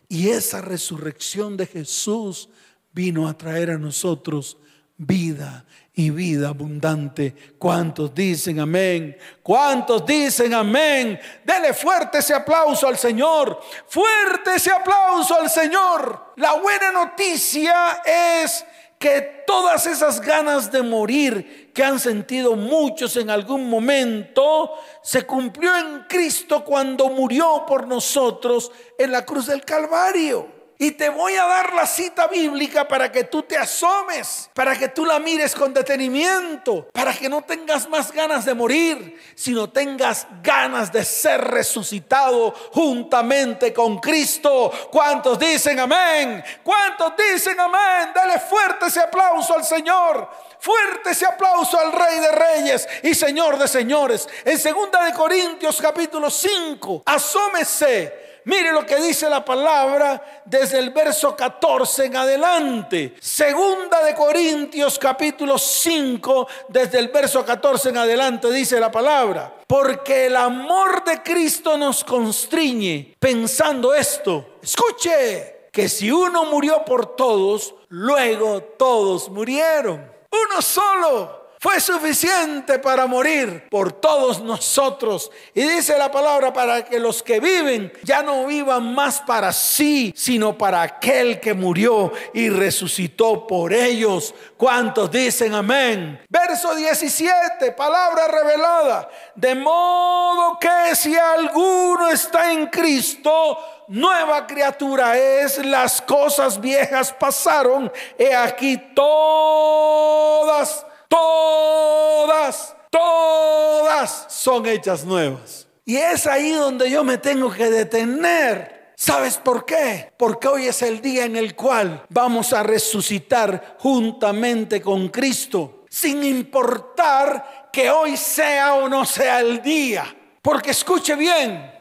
Y 0.08 0.28
esa 0.28 0.60
resurrección 0.60 1.56
de 1.56 1.66
Jesús 1.66 2.48
vino 2.92 3.28
a 3.28 3.36
traer 3.36 3.70
a 3.70 3.78
nosotros 3.78 4.56
vida 5.00 5.64
y 5.94 6.10
vida 6.10 6.48
abundante. 6.48 7.34
¿Cuántos 7.58 8.14
dicen 8.14 8.60
amén? 8.60 9.16
¿Cuántos 9.42 10.04
dicen 10.04 10.52
amén? 10.52 11.18
Dele 11.42 11.72
fuerte 11.72 12.18
ese 12.18 12.34
aplauso 12.34 12.86
al 12.86 12.98
Señor. 12.98 13.60
Fuerte 13.88 14.56
ese 14.56 14.70
aplauso 14.70 15.40
al 15.40 15.48
Señor. 15.48 16.34
La 16.36 16.54
buena 16.54 16.92
noticia 16.92 18.02
es 18.04 18.64
que 18.98 19.44
todas 19.46 19.86
esas 19.86 20.20
ganas 20.20 20.70
de 20.70 20.82
morir 20.82 21.72
que 21.72 21.82
han 21.82 21.98
sentido 21.98 22.54
muchos 22.54 23.16
en 23.16 23.30
algún 23.30 23.70
momento, 23.70 24.74
se 25.02 25.22
cumplió 25.22 25.74
en 25.78 26.04
Cristo 26.06 26.62
cuando 26.62 27.08
murió 27.08 27.64
por 27.66 27.88
nosotros 27.88 28.70
en 28.98 29.12
la 29.12 29.24
cruz 29.24 29.46
del 29.46 29.64
Calvario. 29.64 30.59
Y 30.82 30.92
te 30.92 31.10
voy 31.10 31.36
a 31.36 31.44
dar 31.44 31.74
la 31.74 31.86
cita 31.86 32.26
bíblica 32.26 32.88
para 32.88 33.12
que 33.12 33.24
tú 33.24 33.42
te 33.42 33.54
asomes, 33.54 34.48
para 34.54 34.74
que 34.78 34.88
tú 34.88 35.04
la 35.04 35.18
mires 35.18 35.54
con 35.54 35.74
detenimiento, 35.74 36.88
para 36.94 37.12
que 37.12 37.28
no 37.28 37.42
tengas 37.42 37.86
más 37.86 38.10
ganas 38.10 38.46
de 38.46 38.54
morir, 38.54 39.20
sino 39.34 39.68
tengas 39.68 40.26
ganas 40.42 40.90
de 40.90 41.04
ser 41.04 41.42
resucitado 41.42 42.54
juntamente 42.72 43.74
con 43.74 43.98
Cristo. 43.98 44.72
¿Cuántos 44.90 45.38
dicen 45.38 45.78
amén? 45.80 46.42
¿Cuántos 46.64 47.12
dicen 47.14 47.60
amén? 47.60 48.12
Dale 48.14 48.40
fuerte 48.40 48.86
ese 48.86 49.00
aplauso 49.00 49.54
al 49.54 49.66
Señor. 49.66 50.30
Fuerte 50.60 51.10
ese 51.10 51.26
aplauso 51.26 51.78
al 51.78 51.92
Rey 51.92 52.20
de 52.20 52.32
Reyes 52.32 52.88
y 53.02 53.14
Señor 53.14 53.58
de 53.58 53.68
Señores. 53.68 54.26
En 54.46 54.56
2 54.56 54.64
de 55.04 55.12
Corintios 55.14 55.78
capítulo 55.78 56.30
5, 56.30 57.02
asómese 57.04 58.19
Mire 58.44 58.72
lo 58.72 58.86
que 58.86 58.96
dice 58.96 59.28
la 59.28 59.44
palabra 59.44 60.42
desde 60.44 60.78
el 60.78 60.90
verso 60.90 61.36
14 61.36 62.06
en 62.06 62.16
adelante. 62.16 63.14
Segunda 63.20 64.02
de 64.02 64.14
Corintios 64.14 64.98
capítulo 64.98 65.58
5, 65.58 66.48
desde 66.68 66.98
el 66.98 67.08
verso 67.08 67.44
14 67.44 67.90
en 67.90 67.98
adelante 67.98 68.50
dice 68.50 68.80
la 68.80 68.90
palabra. 68.90 69.54
Porque 69.66 70.26
el 70.26 70.36
amor 70.36 71.04
de 71.04 71.22
Cristo 71.22 71.76
nos 71.76 72.02
constriñe 72.02 73.14
pensando 73.18 73.94
esto. 73.94 74.56
Escuche, 74.62 75.68
que 75.70 75.88
si 75.88 76.10
uno 76.10 76.44
murió 76.46 76.84
por 76.84 77.14
todos, 77.14 77.74
luego 77.88 78.62
todos 78.62 79.28
murieron. 79.28 80.10
Uno 80.30 80.62
solo 80.62 81.39
fue 81.60 81.78
suficiente 81.78 82.78
para 82.78 83.06
morir 83.06 83.68
por 83.68 83.92
todos 83.92 84.40
nosotros. 84.40 85.30
Y 85.52 85.60
dice 85.60 85.98
la 85.98 86.10
palabra 86.10 86.54
para 86.54 86.86
que 86.86 86.98
los 86.98 87.22
que 87.22 87.38
viven 87.38 87.92
ya 88.02 88.22
no 88.22 88.46
vivan 88.46 88.94
más 88.94 89.20
para 89.20 89.52
sí, 89.52 90.10
sino 90.16 90.56
para 90.56 90.80
aquel 90.80 91.38
que 91.38 91.52
murió 91.52 92.14
y 92.32 92.48
resucitó 92.48 93.46
por 93.46 93.74
ellos. 93.74 94.34
¿Cuántos 94.56 95.10
dicen 95.10 95.52
amén? 95.52 96.18
Verso 96.30 96.74
17, 96.74 97.72
palabra 97.72 98.26
revelada. 98.26 99.10
De 99.34 99.54
modo 99.54 100.58
que 100.58 100.96
si 100.96 101.14
alguno 101.14 102.08
está 102.08 102.52
en 102.52 102.68
Cristo, 102.68 103.58
nueva 103.88 104.46
criatura 104.46 105.18
es, 105.18 105.62
las 105.62 106.00
cosas 106.00 106.58
viejas 106.58 107.12
pasaron, 107.12 107.92
he 108.16 108.34
aquí 108.34 108.78
todas 108.94 110.86
todas, 111.10 112.74
todas 112.88 114.26
son 114.28 114.64
hechas 114.66 115.04
nuevas. 115.04 115.66
Y 115.84 115.96
es 115.96 116.26
ahí 116.26 116.52
donde 116.52 116.88
yo 116.88 117.04
me 117.04 117.18
tengo 117.18 117.50
que 117.50 117.68
detener. 117.68 118.92
¿Sabes 118.96 119.36
por 119.38 119.66
qué? 119.66 120.12
Porque 120.16 120.46
hoy 120.46 120.66
es 120.66 120.82
el 120.82 121.00
día 121.00 121.24
en 121.24 121.36
el 121.36 121.56
cual 121.56 122.04
vamos 122.10 122.52
a 122.52 122.62
resucitar 122.62 123.76
juntamente 123.78 124.80
con 124.80 125.08
Cristo, 125.08 125.84
sin 125.88 126.22
importar 126.22 127.70
que 127.72 127.90
hoy 127.90 128.16
sea 128.16 128.74
o 128.74 128.88
no 128.88 129.04
sea 129.04 129.40
el 129.40 129.62
día. 129.62 130.14
Porque 130.42 130.70
escuche 130.70 131.16
bien, 131.16 131.72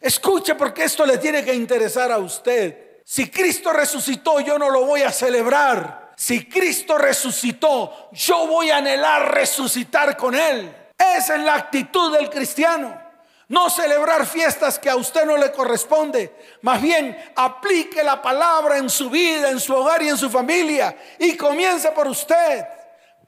escuche 0.00 0.54
porque 0.54 0.84
esto 0.84 1.04
le 1.04 1.18
tiene 1.18 1.44
que 1.44 1.54
interesar 1.54 2.12
a 2.12 2.18
usted. 2.18 3.00
Si 3.04 3.30
Cristo 3.30 3.72
resucitó, 3.72 4.40
yo 4.40 4.58
no 4.58 4.70
lo 4.70 4.84
voy 4.84 5.02
a 5.02 5.10
celebrar 5.10 6.07
si 6.18 6.46
Cristo 6.46 6.98
resucitó, 6.98 8.08
yo 8.10 8.48
voy 8.48 8.70
a 8.70 8.78
anhelar 8.78 9.32
resucitar 9.32 10.16
con 10.16 10.34
Él. 10.34 10.74
Esa 10.98 11.36
es 11.36 11.42
la 11.42 11.54
actitud 11.54 12.12
del 12.12 12.28
cristiano. 12.28 13.00
No 13.46 13.70
celebrar 13.70 14.26
fiestas 14.26 14.80
que 14.80 14.90
a 14.90 14.96
usted 14.96 15.24
no 15.24 15.36
le 15.36 15.52
corresponde. 15.52 16.34
Más 16.62 16.82
bien, 16.82 17.16
aplique 17.36 18.02
la 18.02 18.20
palabra 18.20 18.78
en 18.78 18.90
su 18.90 19.08
vida, 19.08 19.48
en 19.48 19.60
su 19.60 19.72
hogar 19.72 20.02
y 20.02 20.08
en 20.08 20.18
su 20.18 20.28
familia. 20.28 20.96
Y 21.20 21.36
comience 21.36 21.92
por 21.92 22.08
usted. 22.08 22.66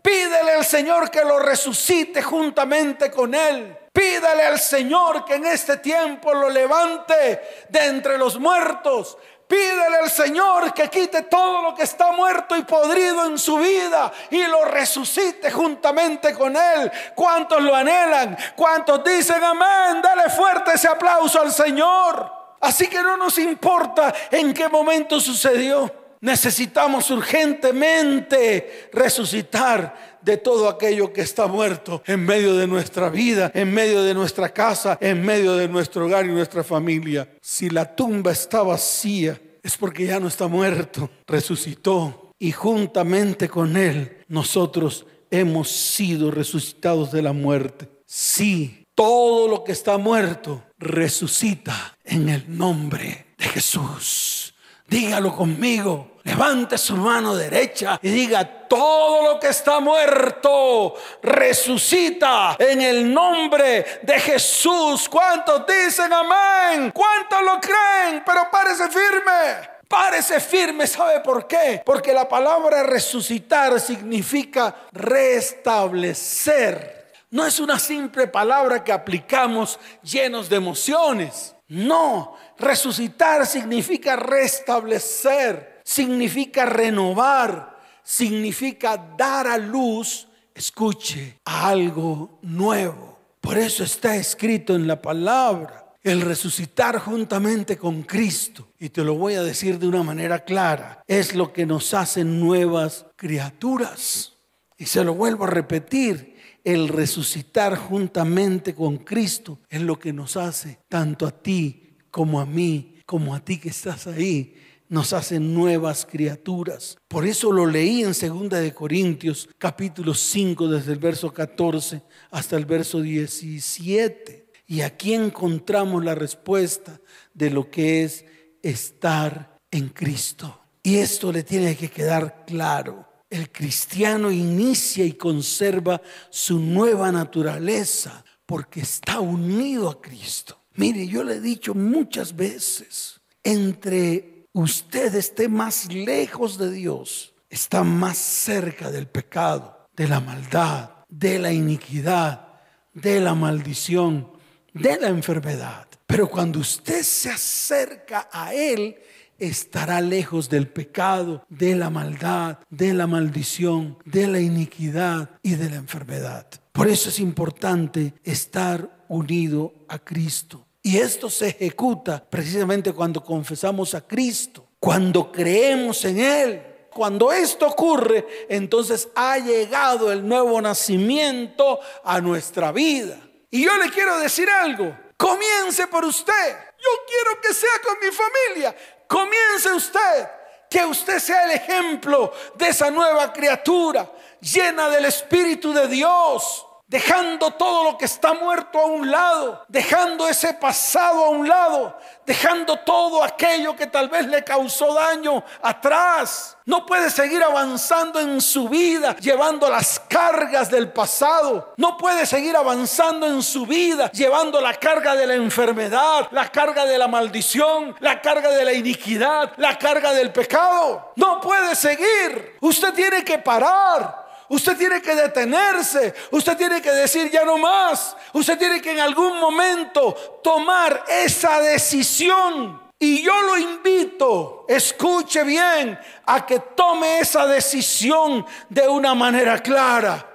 Pídele 0.03 0.55
al 0.55 0.65
Señor 0.65 1.13
que 1.13 1.25
lo 1.25 1.39
resucite 1.39 2.21
juntamente 2.23 3.09
con 3.09 3.37
Él. 3.37 3.79
Pídale 3.93 4.43
al 4.43 4.59
Señor 4.59 5.25
que 5.25 5.35
en 5.35 5.47
este 5.47 5.77
tiempo 5.77 6.35
lo 6.35 6.51
levante 6.51 7.67
de 7.69 7.87
entre 7.87 8.19
los 8.19 8.37
muertos. 8.37 9.17
Pídele 9.51 9.97
al 10.05 10.09
Señor 10.09 10.73
que 10.73 10.89
quite 10.89 11.23
todo 11.23 11.61
lo 11.61 11.75
que 11.75 11.83
está 11.83 12.13
muerto 12.13 12.57
y 12.57 12.63
podrido 12.63 13.27
en 13.27 13.37
su 13.37 13.57
vida 13.57 14.13
y 14.31 14.45
lo 14.45 14.65
resucite 14.65 15.51
juntamente 15.51 16.33
con 16.33 16.55
Él. 16.55 16.89
¿Cuántos 17.17 17.61
lo 17.61 17.75
anhelan? 17.75 18.39
¿Cuántos 18.55 19.03
dicen 19.03 19.43
amén? 19.43 20.01
Dale 20.01 20.31
fuerte 20.31 20.75
ese 20.75 20.87
aplauso 20.87 21.41
al 21.41 21.51
Señor. 21.51 22.33
Así 22.61 22.87
que 22.87 23.03
no 23.03 23.17
nos 23.17 23.39
importa 23.39 24.15
en 24.31 24.55
qué 24.55 24.69
momento 24.69 25.19
sucedió. 25.19 25.93
Necesitamos 26.21 27.11
urgentemente 27.11 28.89
resucitar 28.93 30.10
de 30.23 30.37
todo 30.37 30.69
aquello 30.69 31.13
que 31.13 31.21
está 31.23 31.47
muerto 31.47 32.03
en 32.07 32.25
medio 32.25 32.57
de 32.57 32.67
nuestra 32.67 33.09
vida, 33.09 33.51
en 33.55 33.73
medio 33.73 34.03
de 34.03 34.15
nuestra 34.15 34.49
casa, 34.51 34.99
en 35.01 35.23
medio 35.23 35.57
de 35.57 35.69
nuestro 35.69 36.07
hogar 36.07 36.27
y 36.27 36.29
nuestra 36.29 36.65
familia. 36.65 37.29
Si 37.41 37.71
la 37.71 37.95
tumba 37.95 38.33
está 38.33 38.63
vacía, 38.63 39.41
es 39.63 39.77
porque 39.77 40.07
ya 40.07 40.21
no 40.21 40.29
está 40.29 40.49
muerto, 40.49 41.11
resucitó 41.27 42.33
y 42.39 42.53
juntamente 42.53 43.49
con 43.49 43.77
Él 43.77 44.25
nosotros 44.29 45.07
hemos 45.31 45.71
sido 45.71 46.31
resucitados 46.31 47.13
de 47.13 47.23
la 47.23 47.33
muerte. 47.33 47.89
Sí, 48.07 48.87
todo 48.95 49.49
lo 49.49 49.63
que 49.63 49.73
está 49.73 49.99
muerto 49.99 50.65
resucita 50.79 51.97
en 52.05 52.29
el 52.29 52.45
nombre 52.57 53.27
de 53.39 53.45
Jesús. 53.47 54.55
Dígalo 54.89 55.35
conmigo. 55.37 56.10
Levante 56.25 56.79
su 56.79 56.97
mano 56.97 57.35
derecha 57.35 57.99
y 58.03 58.11
diga, 58.11 58.45
todo 58.69 59.33
lo 59.33 59.41
que 59.41 59.49
está 59.49 59.81
muerto 59.81 60.95
resucita 61.23 62.57
en 62.59 62.83
el 62.83 63.13
nombre 63.13 64.01
de 64.03 64.21
Jesús. 64.21 65.09
¿Cuántos 65.09 65.65
dicen 65.67 66.13
amén? 66.13 66.93
¿Cuántos 66.93 67.43
lo 67.43 67.61
creen? 67.61 68.23
Pero 68.25 68.49
párese 68.51 68.89
firme. 68.89 69.71
Párese 69.89 70.39
firme, 70.39 70.87
¿sabe 70.87 71.19
por 71.21 71.49
qué? 71.49 71.83
Porque 71.85 72.13
la 72.13 72.29
palabra 72.29 72.85
resucitar 72.85 73.81
significa 73.81 74.73
restablecer 74.93 77.01
no 77.31 77.47
es 77.47 77.61
una 77.61 77.79
simple 77.79 78.27
palabra 78.27 78.83
que 78.83 78.93
aplicamos 78.93 79.79
llenos 80.03 80.49
de 80.49 80.57
emociones. 80.57 81.55
No, 81.69 82.37
resucitar 82.59 83.47
significa 83.47 84.17
restablecer, 84.17 85.70
significa 85.91 86.67
renovar, 86.67 87.77
significa 88.05 88.97
dar 89.19 89.49
a 89.49 89.59
luz, 89.59 90.29
escuche, 90.55 91.41
a 91.45 91.69
algo 91.69 92.39
nuevo. 92.43 93.19
Por 93.41 93.59
eso 93.59 93.83
está 93.83 94.15
escrito 94.15 94.77
en 94.77 94.87
la 94.87 95.03
palabra, 95.03 95.97
el 96.05 96.21
resucitar 96.21 97.01
juntamente 97.01 97.77
con 97.77 98.05
Cristo. 98.05 98.69
Y 98.79 98.91
te 98.91 99.03
lo 99.03 99.15
voy 99.15 99.35
a 99.35 99.43
decir 99.43 99.81
de 99.81 99.89
una 99.89 100.05
manera 100.05 100.45
clara, 100.45 101.03
es 101.09 101.35
lo 101.35 101.53
que 101.53 101.67
nos 101.67 101.93
hace 101.93 102.23
nuevas 102.23 103.07
criaturas. 103.17 104.35
Y 104.79 104.87
se 104.87 105.03
lo 105.03 105.15
vuelvo 105.15 105.43
a 105.45 105.51
repetir, 105.51 106.37
el 106.63 106.87
resucitar 106.87 107.77
juntamente 107.77 108.77
con 108.77 108.99
Cristo 108.99 109.59
es 109.69 109.81
lo 109.81 109.99
que 109.99 110.13
nos 110.13 110.37
hace, 110.37 110.79
tanto 110.89 111.27
a 111.27 111.33
ti 111.33 111.97
como 112.13 112.41
a 112.41 112.47
mí, 112.47 113.01
como 113.07 113.35
a 113.35 113.41
ti 113.41 113.59
que 113.59 113.71
estás 113.71 114.07
ahí, 114.07 114.55
nos 114.91 115.15
hace 115.15 115.41
nuevas 115.41 116.05
criaturas. 116.05 116.99
Por 117.09 117.27
eso 117.27 117.51
lo 117.51 117.65
leí 117.65 118.03
en 118.03 118.13
2 118.13 118.51
de 118.51 118.75
Corintios, 118.75 119.49
capítulo 119.57 120.13
5, 120.13 120.69
desde 120.69 120.93
el 120.93 120.99
verso 120.99 121.33
14 121.33 122.03
hasta 122.31 122.57
el 122.59 122.67
verso 122.67 123.01
17. 123.01 124.47
Y 124.67 124.83
aquí 124.83 125.15
encontramos 125.15 126.05
la 126.05 126.15
respuesta 126.15 127.01
de 127.33 127.49
lo 127.49 127.71
que 127.71 128.05
es 128.05 128.27
estar 128.63 129.57
en 129.71 129.89
Cristo. 129.89 130.61
Y 130.83 130.97
esto 130.97 131.33
le 131.33 131.43
tiene 131.43 131.75
que 131.75 131.89
quedar 131.89 132.45
claro 132.47 133.11
el 133.31 133.51
cristiano 133.51 134.31
inicia 134.31 135.05
y 135.05 135.13
conserva 135.13 136.03
su 136.31 136.59
nueva 136.59 137.13
naturaleza 137.13 138.25
porque 138.45 138.81
está 138.81 139.21
unido 139.21 139.89
a 139.89 140.01
Cristo. 140.01 140.59
Mire, 140.75 141.07
yo 141.07 141.23
le 141.23 141.35
he 141.35 141.41
dicho 141.41 141.73
muchas 141.75 142.35
veces, 142.35 143.21
entre 143.45 144.40
usted 144.53 145.15
esté 145.15 145.49
más 145.49 145.93
lejos 145.93 146.59
de 146.59 146.71
Dios, 146.71 147.35
está 147.49 147.85
más 147.85 148.17
cerca 148.19 148.91
del 148.91 149.07
pecado, 149.07 149.89
de 149.97 150.09
la 150.09 150.21
maldad, 150.21 150.91
de 151.09 151.39
la 151.39 151.53
iniquidad, 151.53 152.49
de 152.95 153.21
la 153.21 153.35
maldición, 153.35 154.33
de 154.73 154.99
la 154.99 155.09
enfermedad. 155.09 155.87
Pero 156.07 156.29
cuando 156.29 156.59
usted 156.61 157.03
se 157.03 157.31
acerca 157.31 158.29
a 158.33 158.55
Él, 158.55 158.97
estará 159.39 160.01
lejos 160.01 160.49
del 160.49 160.69
pecado, 160.69 161.45
de 161.49 161.75
la 161.75 161.91
maldad, 161.91 162.59
de 162.69 162.93
la 162.95 163.07
maldición, 163.07 163.99
de 164.05 164.27
la 164.27 164.41
iniquidad 164.41 165.31
y 165.43 165.55
de 165.55 165.71
la 165.71 165.77
enfermedad. 165.77 166.47
Por 166.73 166.89
eso 166.89 167.09
es 167.09 167.19
importante 167.19 168.15
estar 168.23 169.05
unido 169.09 169.73
a 169.89 169.99
Cristo. 169.99 170.67
Y 170.83 170.99
esto 170.99 171.29
se 171.29 171.49
ejecuta 171.49 172.25
precisamente 172.29 172.93
cuando 172.93 173.23
confesamos 173.23 173.95
a 173.95 174.07
Cristo, 174.07 174.67
cuando 174.79 175.31
creemos 175.31 176.05
en 176.05 176.21
Él. 176.21 176.67
Cuando 176.91 177.31
esto 177.31 177.69
ocurre, 177.69 178.47
entonces 178.49 179.09
ha 179.15 179.39
llegado 179.39 180.11
el 180.11 180.27
nuevo 180.27 180.61
nacimiento 180.61 181.79
a 182.03 182.21
nuestra 182.21 182.73
vida. 182.73 183.17
Y 183.49 183.65
yo 183.65 183.77
le 183.79 183.91
quiero 183.91 184.19
decir 184.19 184.49
algo, 184.51 184.97
comience 185.17 185.87
por 185.87 186.05
usted. 186.05 186.57
Yo 186.79 186.89
quiero 187.07 187.41
que 187.41 187.55
sea 187.55 187.81
con 187.85 187.97
mi 188.01 188.13
familia. 188.13 188.77
Comience 189.07 189.73
usted, 189.73 190.29
que 190.69 190.85
usted 190.85 191.21
sea 191.21 191.45
el 191.45 191.53
ejemplo 191.53 192.33
de 192.57 192.69
esa 192.69 192.91
nueva 192.91 193.33
criatura 193.33 194.11
llena 194.41 194.89
del 194.89 195.05
Espíritu 195.05 195.73
de 195.73 195.87
Dios 195.87 196.67
dejando 196.91 197.53
todo 197.53 197.85
lo 197.85 197.97
que 197.97 198.05
está 198.05 198.35
muerto 198.35 198.81
a 198.81 198.87
un 198.87 199.09
lado, 199.09 199.65
dejando 199.69 200.29
ese 200.29 200.55
pasado 200.55 201.25
a 201.25 201.29
un 201.29 201.49
lado, 201.49 201.97
dejando 202.27 202.81
todo 202.81 203.23
aquello 203.23 203.77
que 203.77 203.87
tal 203.87 204.09
vez 204.09 204.27
le 204.27 204.43
causó 204.43 204.93
daño 204.93 205.45
atrás. 205.63 206.57
No 206.67 206.85
puede 206.85 207.09
seguir 207.11 207.45
avanzando 207.45 208.19
en 208.19 208.41
su 208.41 208.69
vida 208.69 209.15
llevando 209.21 209.71
las 209.71 210.01
cargas 210.01 210.69
del 210.69 210.91
pasado. 210.91 211.75
No 211.77 211.97
puede 211.97 212.27
seguir 212.27 212.57
avanzando 212.57 213.25
en 213.25 213.41
su 213.41 213.67
vida 213.67 214.11
llevando 214.11 214.61
la 214.61 214.75
carga 214.75 215.15
de 215.15 215.29
la 215.29 215.35
enfermedad, 215.35 216.27
la 216.33 216.51
carga 216.51 216.87
de 216.87 216.99
la 216.99 217.07
maldición, 217.07 217.95
la 218.01 218.21
carga 218.21 218.51
de 218.51 218.65
la 218.65 218.73
iniquidad, 218.73 219.53
la 219.59 219.79
carga 219.79 220.13
del 220.13 220.33
pecado. 220.33 221.13
No 221.15 221.41
puede 221.41 221.77
seguir. 221.77 222.57
Usted 222.61 222.93
tiene 222.95 223.23
que 223.25 223.39
parar. 223.39 224.20
Usted 224.51 224.77
tiene 224.77 225.01
que 225.01 225.15
detenerse. 225.15 226.13
Usted 226.33 226.57
tiene 226.57 226.83
que 226.83 226.91
decir 226.91 227.31
ya 227.31 227.45
no 227.45 227.57
más. 227.57 228.17
Usted 228.33 228.59
tiene 228.59 228.83
que 228.83 228.91
en 228.91 228.99
algún 228.99 229.39
momento 229.39 230.41
tomar 230.43 231.05
esa 231.09 231.61
decisión. 231.61 232.83
Y 232.99 233.23
yo 233.23 233.41
lo 233.43 233.57
invito, 233.57 234.67
escuche 234.69 235.45
bien, 235.45 235.99
a 236.27 236.45
que 236.45 236.59
tome 236.59 237.21
esa 237.21 237.47
decisión 237.47 238.45
de 238.69 238.89
una 238.89 239.15
manera 239.15 239.59
clara. 239.61 240.30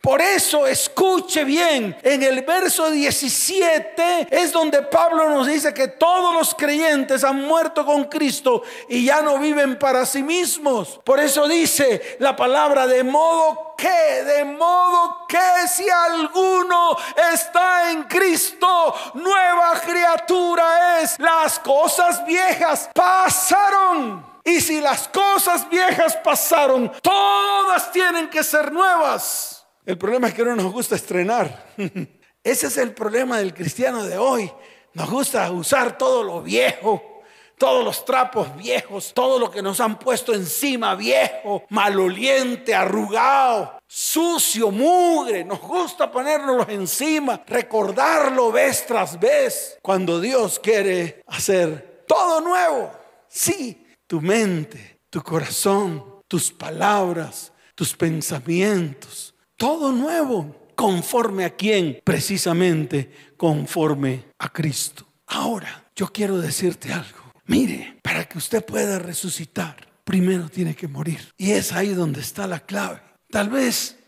Por 0.00 0.22
eso 0.22 0.66
escuche 0.66 1.44
bien, 1.44 1.94
en 2.02 2.22
el 2.22 2.40
verso 2.40 2.90
17 2.90 4.28
es 4.30 4.50
donde 4.50 4.80
Pablo 4.80 5.28
nos 5.28 5.46
dice 5.46 5.74
que 5.74 5.88
todos 5.88 6.32
los 6.32 6.54
creyentes 6.54 7.22
han 7.22 7.44
muerto 7.44 7.84
con 7.84 8.04
Cristo 8.04 8.62
y 8.88 9.04
ya 9.04 9.20
no 9.20 9.38
viven 9.38 9.78
para 9.78 10.06
sí 10.06 10.22
mismos. 10.22 10.98
Por 11.04 11.20
eso 11.20 11.46
dice 11.46 12.16
la 12.18 12.34
palabra 12.34 12.86
de 12.86 13.04
modo 13.04 13.74
que, 13.76 14.24
de 14.24 14.44
modo 14.46 15.26
que 15.28 15.68
si 15.68 15.86
alguno 15.90 16.96
está 17.34 17.90
en 17.90 18.04
Cristo, 18.04 18.94
nueva 19.12 19.80
criatura 19.84 21.02
es. 21.02 21.18
Las 21.18 21.58
cosas 21.58 22.24
viejas 22.24 22.88
pasaron. 22.94 24.24
Y 24.44 24.62
si 24.62 24.80
las 24.80 25.08
cosas 25.08 25.68
viejas 25.68 26.16
pasaron, 26.16 26.90
todas 27.02 27.92
tienen 27.92 28.30
que 28.30 28.42
ser 28.42 28.72
nuevas. 28.72 29.59
El 29.84 29.96
problema 29.96 30.28
es 30.28 30.34
que 30.34 30.44
no 30.44 30.54
nos 30.54 30.72
gusta 30.72 30.94
estrenar. 30.94 31.74
Ese 32.42 32.66
es 32.66 32.76
el 32.76 32.92
problema 32.92 33.38
del 33.38 33.54
cristiano 33.54 34.04
de 34.04 34.18
hoy. 34.18 34.50
Nos 34.94 35.10
gusta 35.10 35.50
usar 35.50 35.96
todo 35.96 36.22
lo 36.22 36.42
viejo, 36.42 37.22
todos 37.56 37.84
los 37.84 38.04
trapos 38.04 38.56
viejos, 38.56 39.12
todo 39.14 39.38
lo 39.38 39.50
que 39.50 39.62
nos 39.62 39.80
han 39.80 39.98
puesto 39.98 40.34
encima 40.34 40.94
viejo, 40.94 41.64
maloliente, 41.68 42.74
arrugado, 42.74 43.78
sucio, 43.86 44.70
mugre. 44.70 45.44
Nos 45.44 45.60
gusta 45.60 46.10
ponernos 46.10 46.68
encima, 46.68 47.42
recordarlo 47.46 48.50
vez 48.50 48.86
tras 48.86 49.18
vez, 49.20 49.78
cuando 49.82 50.20
Dios 50.20 50.58
quiere 50.58 51.22
hacer 51.26 52.04
todo 52.06 52.40
nuevo. 52.40 52.90
Sí, 53.28 53.86
tu 54.06 54.20
mente, 54.20 55.00
tu 55.08 55.22
corazón, 55.22 56.22
tus 56.26 56.50
palabras, 56.50 57.52
tus 57.74 57.94
pensamientos 57.94 59.29
todo 59.60 59.92
nuevo. 59.92 60.56
¿Conforme 60.74 61.44
a 61.44 61.50
quién? 61.50 62.00
Precisamente 62.02 63.34
conforme 63.36 64.24
a 64.38 64.48
Cristo. 64.48 65.06
Ahora, 65.26 65.90
yo 65.94 66.10
quiero 66.10 66.38
decirte 66.38 66.90
algo. 66.90 67.18
Mire, 67.44 67.98
para 68.02 68.24
que 68.24 68.38
usted 68.38 68.64
pueda 68.64 68.98
resucitar, 68.98 69.76
primero 70.02 70.48
tiene 70.48 70.74
que 70.74 70.88
morir. 70.88 71.20
Y 71.36 71.50
es 71.50 71.72
ahí 71.72 71.90
donde 71.90 72.22
está 72.22 72.46
la 72.46 72.60
clave. 72.60 73.02
Tal 73.28 73.50
vez 73.50 73.98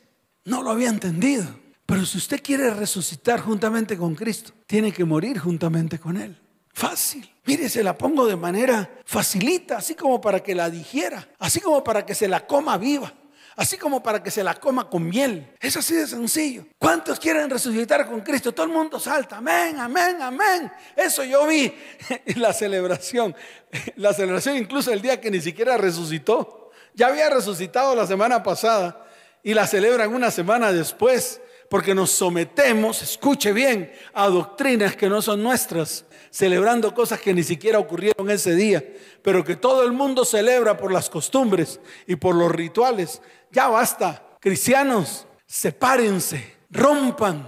no 0.46 0.62
lo 0.62 0.70
había 0.70 0.88
entendido, 0.88 1.46
pero 1.84 2.06
si 2.06 2.16
usted 2.16 2.40
quiere 2.42 2.70
resucitar 2.70 3.40
juntamente 3.40 3.98
con 3.98 4.14
Cristo, 4.14 4.52
tiene 4.66 4.90
que 4.90 5.04
morir 5.04 5.38
juntamente 5.38 5.98
con 5.98 6.16
Él. 6.16 6.34
Fácil. 6.72 7.30
Mire, 7.44 7.68
se 7.68 7.84
la 7.84 7.98
pongo 7.98 8.26
de 8.26 8.36
manera 8.36 8.90
facilita, 9.04 9.76
así 9.76 9.94
como 9.94 10.18
para 10.18 10.40
que 10.40 10.54
la 10.54 10.70
digiera, 10.70 11.28
así 11.38 11.60
como 11.60 11.84
para 11.84 12.06
que 12.06 12.14
se 12.14 12.26
la 12.26 12.46
coma 12.46 12.78
viva 12.78 13.12
así 13.56 13.76
como 13.76 14.02
para 14.02 14.22
que 14.22 14.30
se 14.30 14.42
la 14.42 14.54
coma 14.54 14.88
con 14.88 15.08
miel. 15.08 15.54
Es 15.60 15.76
así 15.76 15.94
de 15.94 16.06
sencillo. 16.06 16.66
¿Cuántos 16.78 17.18
quieren 17.18 17.48
resucitar 17.48 18.06
con 18.06 18.20
Cristo? 18.20 18.52
Todo 18.52 18.66
el 18.66 18.72
mundo 18.72 18.98
salta, 18.98 19.38
amén, 19.38 19.78
amén, 19.78 20.20
amén. 20.20 20.72
Eso 20.96 21.24
yo 21.24 21.46
vi 21.46 21.72
la 22.36 22.52
celebración. 22.52 23.34
La 23.96 24.12
celebración 24.12 24.56
incluso 24.56 24.92
el 24.92 25.02
día 25.02 25.20
que 25.20 25.30
ni 25.30 25.40
siquiera 25.40 25.76
resucitó. 25.76 26.70
Ya 26.94 27.08
había 27.08 27.30
resucitado 27.30 27.94
la 27.94 28.06
semana 28.06 28.42
pasada 28.42 29.06
y 29.42 29.54
la 29.54 29.66
celebran 29.66 30.14
una 30.14 30.30
semana 30.30 30.72
después 30.72 31.40
porque 31.72 31.94
nos 31.94 32.10
sometemos, 32.10 33.00
escuche 33.00 33.50
bien, 33.54 33.90
a 34.12 34.28
doctrinas 34.28 34.94
que 34.94 35.08
no 35.08 35.22
son 35.22 35.42
nuestras, 35.42 36.04
celebrando 36.28 36.94
cosas 36.94 37.18
que 37.18 37.32
ni 37.32 37.42
siquiera 37.42 37.78
ocurrieron 37.78 38.28
ese 38.30 38.54
día, 38.54 38.84
pero 39.22 39.42
que 39.42 39.56
todo 39.56 39.82
el 39.82 39.92
mundo 39.92 40.26
celebra 40.26 40.76
por 40.76 40.92
las 40.92 41.08
costumbres 41.08 41.80
y 42.06 42.16
por 42.16 42.34
los 42.34 42.52
rituales. 42.52 43.22
Ya 43.52 43.68
basta, 43.68 44.22
cristianos, 44.40 45.26
sepárense, 45.46 46.56
rompan, 46.70 47.46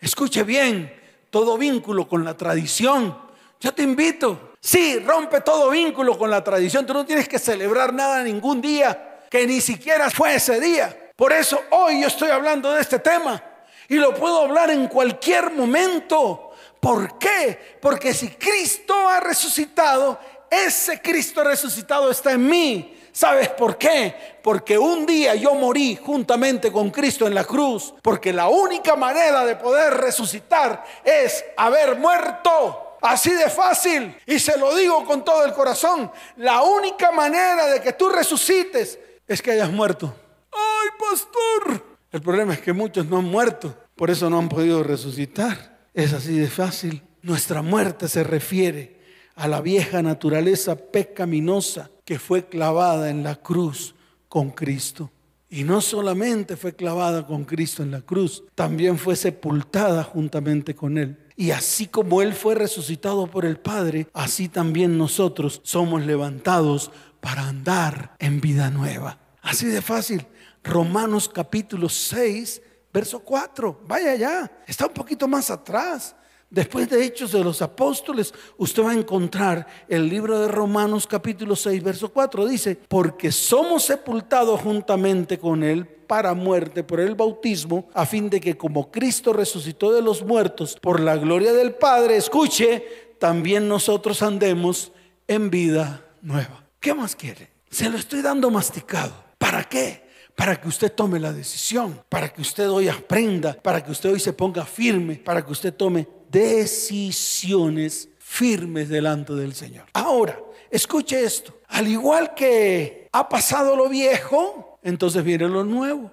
escuche 0.00 0.42
bien, 0.42 0.90
todo 1.28 1.58
vínculo 1.58 2.08
con 2.08 2.24
la 2.24 2.34
tradición. 2.34 3.14
Yo 3.60 3.74
te 3.74 3.82
invito, 3.82 4.54
sí, 4.58 4.98
rompe 5.00 5.42
todo 5.42 5.68
vínculo 5.68 6.16
con 6.16 6.30
la 6.30 6.42
tradición, 6.42 6.86
tú 6.86 6.94
no 6.94 7.04
tienes 7.04 7.28
que 7.28 7.38
celebrar 7.38 7.92
nada 7.92 8.22
ningún 8.22 8.62
día, 8.62 9.26
que 9.30 9.46
ni 9.46 9.60
siquiera 9.60 10.08
fue 10.08 10.36
ese 10.36 10.58
día. 10.58 11.12
Por 11.14 11.30
eso 11.30 11.60
hoy 11.72 12.00
yo 12.00 12.08
estoy 12.08 12.30
hablando 12.30 12.72
de 12.72 12.80
este 12.80 12.98
tema. 12.98 13.42
Y 13.86 13.96
lo 13.96 14.14
puedo 14.14 14.40
hablar 14.40 14.70
en 14.70 14.88
cualquier 14.88 15.52
momento. 15.52 16.52
¿Por 16.80 17.18
qué? 17.18 17.78
Porque 17.82 18.14
si 18.14 18.28
Cristo 18.30 18.94
ha 19.08 19.20
resucitado, 19.20 20.18
ese 20.50 21.02
Cristo 21.02 21.44
resucitado 21.44 22.10
está 22.10 22.32
en 22.32 22.46
mí. 22.46 22.93
¿Sabes 23.14 23.48
por 23.50 23.78
qué? 23.78 24.12
Porque 24.42 24.76
un 24.76 25.06
día 25.06 25.36
yo 25.36 25.54
morí 25.54 25.94
juntamente 25.94 26.72
con 26.72 26.90
Cristo 26.90 27.28
en 27.28 27.34
la 27.34 27.44
cruz. 27.44 27.94
Porque 28.02 28.32
la 28.32 28.48
única 28.48 28.96
manera 28.96 29.44
de 29.44 29.54
poder 29.54 29.94
resucitar 29.94 30.84
es 31.04 31.44
haber 31.56 31.96
muerto. 31.96 32.96
Así 33.00 33.30
de 33.30 33.48
fácil. 33.48 34.16
Y 34.26 34.40
se 34.40 34.58
lo 34.58 34.74
digo 34.74 35.04
con 35.04 35.24
todo 35.24 35.44
el 35.44 35.52
corazón. 35.52 36.10
La 36.38 36.62
única 36.62 37.12
manera 37.12 37.66
de 37.66 37.80
que 37.80 37.92
tú 37.92 38.08
resucites 38.08 38.98
es 39.28 39.40
que 39.40 39.52
hayas 39.52 39.70
muerto. 39.70 40.12
¡Ay, 40.50 40.88
pastor! 40.98 41.84
El 42.10 42.20
problema 42.20 42.54
es 42.54 42.60
que 42.62 42.72
muchos 42.72 43.06
no 43.06 43.18
han 43.18 43.26
muerto, 43.26 43.76
por 43.94 44.10
eso 44.10 44.28
no 44.28 44.38
han 44.38 44.48
podido 44.48 44.82
resucitar. 44.82 45.78
Es 45.94 46.12
así 46.12 46.36
de 46.36 46.48
fácil. 46.48 47.00
Nuestra 47.22 47.62
muerte 47.62 48.08
se 48.08 48.24
refiere 48.24 49.00
a 49.36 49.46
la 49.46 49.60
vieja 49.60 50.02
naturaleza 50.02 50.74
pecaminosa 50.74 51.90
que 52.04 52.18
fue 52.18 52.46
clavada 52.46 53.10
en 53.10 53.22
la 53.22 53.36
cruz 53.36 53.94
con 54.28 54.50
Cristo. 54.50 55.10
Y 55.48 55.62
no 55.62 55.80
solamente 55.80 56.56
fue 56.56 56.74
clavada 56.74 57.26
con 57.26 57.44
Cristo 57.44 57.82
en 57.82 57.92
la 57.92 58.00
cruz, 58.00 58.42
también 58.54 58.98
fue 58.98 59.14
sepultada 59.14 60.02
juntamente 60.02 60.74
con 60.74 60.98
Él. 60.98 61.18
Y 61.36 61.52
así 61.52 61.86
como 61.86 62.22
Él 62.22 62.34
fue 62.34 62.54
resucitado 62.54 63.28
por 63.28 63.44
el 63.44 63.58
Padre, 63.58 64.08
así 64.12 64.48
también 64.48 64.98
nosotros 64.98 65.60
somos 65.62 66.04
levantados 66.04 66.90
para 67.20 67.48
andar 67.48 68.16
en 68.18 68.40
vida 68.40 68.70
nueva. 68.70 69.18
Así 69.42 69.66
de 69.66 69.80
fácil. 69.80 70.26
Romanos 70.62 71.28
capítulo 71.28 71.88
6, 71.88 72.60
verso 72.92 73.20
4. 73.20 73.82
Vaya 73.86 74.14
ya, 74.16 74.50
está 74.66 74.86
un 74.86 74.94
poquito 74.94 75.28
más 75.28 75.50
atrás. 75.50 76.16
Después 76.50 76.88
de 76.88 77.04
Hechos 77.04 77.32
de 77.32 77.42
los 77.42 77.62
Apóstoles, 77.62 78.32
usted 78.58 78.84
va 78.84 78.92
a 78.92 78.94
encontrar 78.94 79.66
el 79.88 80.08
libro 80.08 80.38
de 80.38 80.48
Romanos 80.48 81.06
capítulo 81.06 81.56
6, 81.56 81.82
verso 81.82 82.12
4. 82.12 82.46
Dice, 82.46 82.78
porque 82.88 83.32
somos 83.32 83.84
sepultados 83.84 84.60
juntamente 84.60 85.38
con 85.38 85.64
Él 85.64 85.86
para 85.86 86.34
muerte 86.34 86.84
por 86.84 87.00
el 87.00 87.14
bautismo, 87.14 87.88
a 87.94 88.06
fin 88.06 88.30
de 88.30 88.40
que 88.40 88.56
como 88.56 88.90
Cristo 88.90 89.32
resucitó 89.32 89.92
de 89.92 90.02
los 90.02 90.22
muertos 90.22 90.78
por 90.80 91.00
la 91.00 91.16
gloria 91.16 91.52
del 91.52 91.74
Padre, 91.74 92.16
escuche, 92.16 92.84
también 93.18 93.68
nosotros 93.68 94.22
andemos 94.22 94.92
en 95.26 95.50
vida 95.50 96.04
nueva. 96.22 96.64
¿Qué 96.78 96.94
más 96.94 97.16
quiere? 97.16 97.50
Se 97.70 97.88
lo 97.88 97.96
estoy 97.96 98.22
dando 98.22 98.50
masticado. 98.50 99.24
¿Para 99.38 99.64
qué? 99.64 100.04
para 100.34 100.60
que 100.60 100.68
usted 100.68 100.92
tome 100.92 101.20
la 101.20 101.32
decisión, 101.32 102.02
para 102.08 102.28
que 102.28 102.42
usted 102.42 102.68
hoy 102.68 102.88
aprenda, 102.88 103.54
para 103.54 103.84
que 103.84 103.92
usted 103.92 104.10
hoy 104.10 104.20
se 104.20 104.32
ponga 104.32 104.64
firme, 104.64 105.16
para 105.16 105.44
que 105.44 105.52
usted 105.52 105.72
tome 105.72 106.08
decisiones 106.34 108.08
firmes 108.18 108.88
delante 108.88 109.32
del 109.34 109.54
Señor. 109.54 109.86
Ahora, 109.92 110.40
escuche 110.68 111.22
esto. 111.22 111.60
Al 111.68 111.86
igual 111.86 112.34
que 112.34 113.08
ha 113.12 113.28
pasado 113.28 113.76
lo 113.76 113.88
viejo, 113.88 114.80
entonces 114.82 115.22
viene 115.22 115.48
lo 115.48 115.62
nuevo. 115.62 116.10